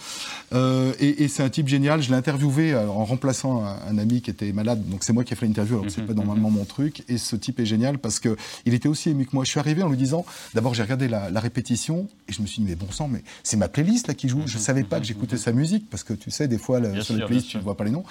Euh, 0.54 0.94
et, 1.00 1.28
c'est 1.28 1.44
un 1.44 1.50
type 1.50 1.68
génial. 1.68 2.02
Je 2.02 2.10
l'ai 2.10 2.16
interviewé 2.16 2.74
euh, 2.74 2.88
en 2.88 3.06
remplaçant 3.06 3.64
un, 3.64 3.98
ami 3.98 4.22
qui 4.22 4.30
était 4.30 4.52
malade. 4.52 4.88
Donc 4.90 5.04
c'est 5.04 5.14
moi 5.14 5.24
qui 5.24 5.34
ai 5.34 5.36
fait 5.36 5.46
l'interview, 5.46 5.76
alors 5.76 5.86
que 5.86 5.92
c'est 5.92 6.02
mhm, 6.02 6.08
pas 6.08 6.14
normalement 6.14 6.50
mhm. 6.50 6.58
mon 6.58 6.66
truc. 6.66 7.04
Et 7.10 7.18
ce 7.18 7.36
type 7.36 7.60
est 7.60 7.66
génial 7.66 7.98
parce 7.98 8.20
que 8.20 8.36
il 8.66 8.74
était 8.74 8.88
aussi 8.88 9.10
ému 9.10 9.26
que 9.26 9.32
moi. 9.34 9.44
Je 9.44 9.50
suis 9.50 9.60
arrivé 9.60 9.84
en 9.84 9.90
lui 9.90 9.98
disant, 9.98 10.26
d'abord 10.54 10.74
j'ai 10.74 10.84
regardé 10.84 11.08
la, 11.08 11.30
répétition 11.40 12.08
et 12.28 12.34
je 12.34 12.42
me 12.42 12.48
suis 12.48 12.62
dit, 12.62 12.70
mais 12.70 12.76
bon 12.76 12.92
sang, 12.92 13.08
mais 13.08 13.22
c'est 13.44 13.58
ma 13.58 13.68
playlist 13.68 14.08
là 14.08 14.14
qui 14.14 14.30
joue. 14.30 14.42
Je 14.46 14.58
mhm, 14.58 14.64
savais 14.64 14.84
pas 14.84 15.00
que 15.00 15.06
j'écoutais 15.06 15.38
sa 15.38 15.52
musique 15.52 15.90
parce 15.90 16.04
que 16.04 16.14
tu 16.14 16.32
sais, 16.32 16.48
des 16.48 16.58
fois 16.58 16.80
sur 17.02 17.16
les 17.16 17.26
playlists, 17.26 17.50
tu 17.50 17.58
ne 17.58 17.62
vois 17.62 17.78
pas 17.78 17.84
les 17.84 17.92
noms. 17.92 18.04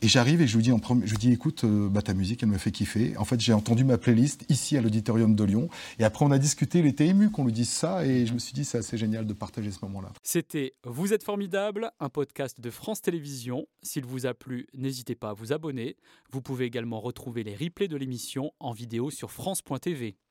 Et 0.00 0.08
j'arrive 0.08 0.40
et 0.40 0.46
je 0.46 0.56
lui 0.56 0.62
dis, 0.62 0.72
en 0.72 0.78
premier, 0.78 1.06
je 1.06 1.10
lui 1.10 1.18
dis, 1.18 1.32
écoute, 1.32 1.64
bah, 1.64 2.02
ta 2.02 2.14
musique, 2.14 2.42
elle 2.42 2.48
me 2.48 2.58
fait 2.58 2.70
kiffer. 2.70 3.14
En 3.18 3.24
fait, 3.24 3.40
j'ai 3.40 3.52
entendu 3.52 3.84
ma 3.84 3.98
playlist 3.98 4.44
ici 4.48 4.76
à 4.76 4.80
l'auditorium 4.80 5.34
de 5.34 5.44
Lyon. 5.44 5.68
Et 5.98 6.04
après, 6.04 6.21
on 6.22 6.30
a 6.30 6.38
discuté. 6.38 6.78
Il 6.78 6.86
était 6.86 7.06
ému 7.06 7.30
qu'on 7.30 7.44
lui 7.44 7.52
dise 7.52 7.68
ça 7.68 8.06
et 8.06 8.26
je 8.26 8.32
me 8.32 8.38
suis 8.38 8.52
dit, 8.52 8.64
c'est 8.64 8.78
assez 8.78 8.96
génial 8.96 9.26
de 9.26 9.32
partager 9.32 9.70
ce 9.70 9.84
moment-là. 9.84 10.12
C'était 10.22 10.74
Vous 10.84 11.12
êtes 11.12 11.24
formidable, 11.24 11.90
un 12.00 12.08
podcast 12.08 12.60
de 12.60 12.70
France 12.70 13.02
Télévisions. 13.02 13.66
S'il 13.82 14.04
vous 14.04 14.26
a 14.26 14.34
plu, 14.34 14.66
n'hésitez 14.74 15.14
pas 15.14 15.30
à 15.30 15.32
vous 15.32 15.52
abonner. 15.52 15.96
Vous 16.30 16.40
pouvez 16.40 16.64
également 16.64 17.00
retrouver 17.00 17.42
les 17.42 17.56
replays 17.56 17.88
de 17.88 17.96
l'émission 17.96 18.52
en 18.60 18.72
vidéo 18.72 19.10
sur 19.10 19.30
France.tv. 19.30 20.16